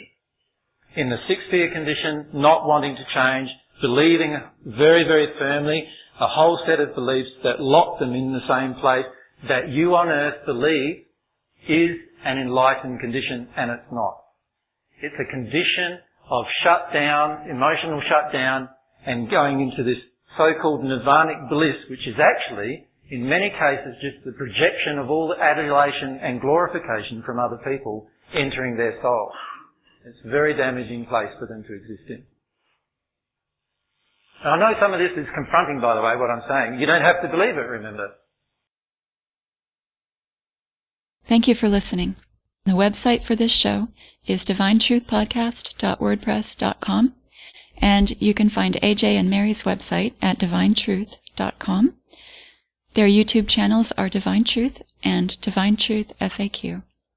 in 0.97 1.11
the 1.11 1.21
sixth 1.29 1.47
sphere 1.49 1.73
condition, 1.73 2.40
not 2.40 2.67
wanting 2.67 2.97
to 2.97 3.05
change, 3.14 3.49
believing 3.83 4.37
very, 4.67 5.05
very 5.05 5.29
firmly 5.38 5.85
a 6.21 6.29
whole 6.29 6.59
set 6.67 6.81
of 6.81 6.95
beliefs 6.95 7.31
that 7.43 7.61
lock 7.61 7.99
them 7.99 8.14
in 8.14 8.33
the 8.33 8.47
same 8.49 8.75
place 8.81 9.07
that 9.49 9.69
you 9.69 9.95
on 9.95 10.09
earth 10.09 10.47
believe 10.47 11.05
is 11.68 11.96
an 12.24 12.38
enlightened 12.38 13.00
condition 13.00 13.48
and 13.57 13.70
it's 13.70 13.90
not. 13.92 14.16
It's 15.03 15.16
a 15.20 15.31
condition 15.31 16.00
of 16.31 16.44
shutdown, 16.64 17.50
emotional 17.50 18.00
shutdown, 18.09 18.68
and 19.07 19.31
going 19.31 19.61
into 19.61 19.85
this 19.85 20.00
so-called 20.37 20.83
nirvanic 20.85 21.50
bliss, 21.50 21.77
which 21.90 22.07
is 22.09 22.16
actually, 22.16 22.87
in 23.11 23.29
many 23.29 23.50
cases, 23.50 23.94
just 24.00 24.24
the 24.24 24.33
projection 24.33 24.98
of 24.98 25.11
all 25.11 25.29
the 25.29 25.37
adulation 25.37 26.18
and 26.22 26.40
glorification 26.40 27.22
from 27.27 27.38
other 27.38 27.61
people 27.68 28.09
entering 28.33 28.77
their 28.77 28.96
soul. 29.03 29.31
It's 30.07 30.24
a 30.24 30.31
very 30.31 30.57
damaging 30.57 31.07
place 31.07 31.33
for 31.38 31.46
them 31.46 31.64
to 31.64 31.72
exist 31.74 32.09
in. 32.09 32.24
I 34.44 34.59
know 34.61 34.77
some 34.77 34.92
of 34.92 35.00
this 35.00 35.16
is 35.16 35.24
confronting, 35.33 35.81
by 35.81 35.96
the 35.96 36.05
way, 36.05 36.16
what 36.20 36.29
I'm 36.29 36.44
saying. 36.44 36.81
You 36.81 36.85
don't 36.85 37.05
have 37.05 37.24
to 37.24 37.29
believe 37.29 37.57
it, 37.57 37.64
remember. 37.64 38.12
Thank 41.27 41.49
you 41.49 41.55
for 41.55 41.69
listening. 41.69 42.17
The 42.65 42.73
website 42.73 43.23
for 43.23 43.35
this 43.35 43.53
show 43.53 43.89
is 44.27 44.45
divinetruthpodcast.wordpress.com, 44.45 47.15
and 47.79 48.23
you 48.23 48.35
can 48.35 48.49
find 48.49 48.75
AJ 48.75 49.15
and 49.15 49.31
Mary's 49.31 49.65
website 49.65 50.13
at 50.23 50.39
divinetruth.com. 50.39 51.95
Their 52.95 53.09
YouTube 53.09 53.49
channels 53.49 53.91
are 53.93 54.09
Divine 54.09 54.45
Truth 54.45 54.83
and 55.03 55.41
Divine 55.41 55.77
Truth 55.77 56.13
FAQ. 56.21 56.83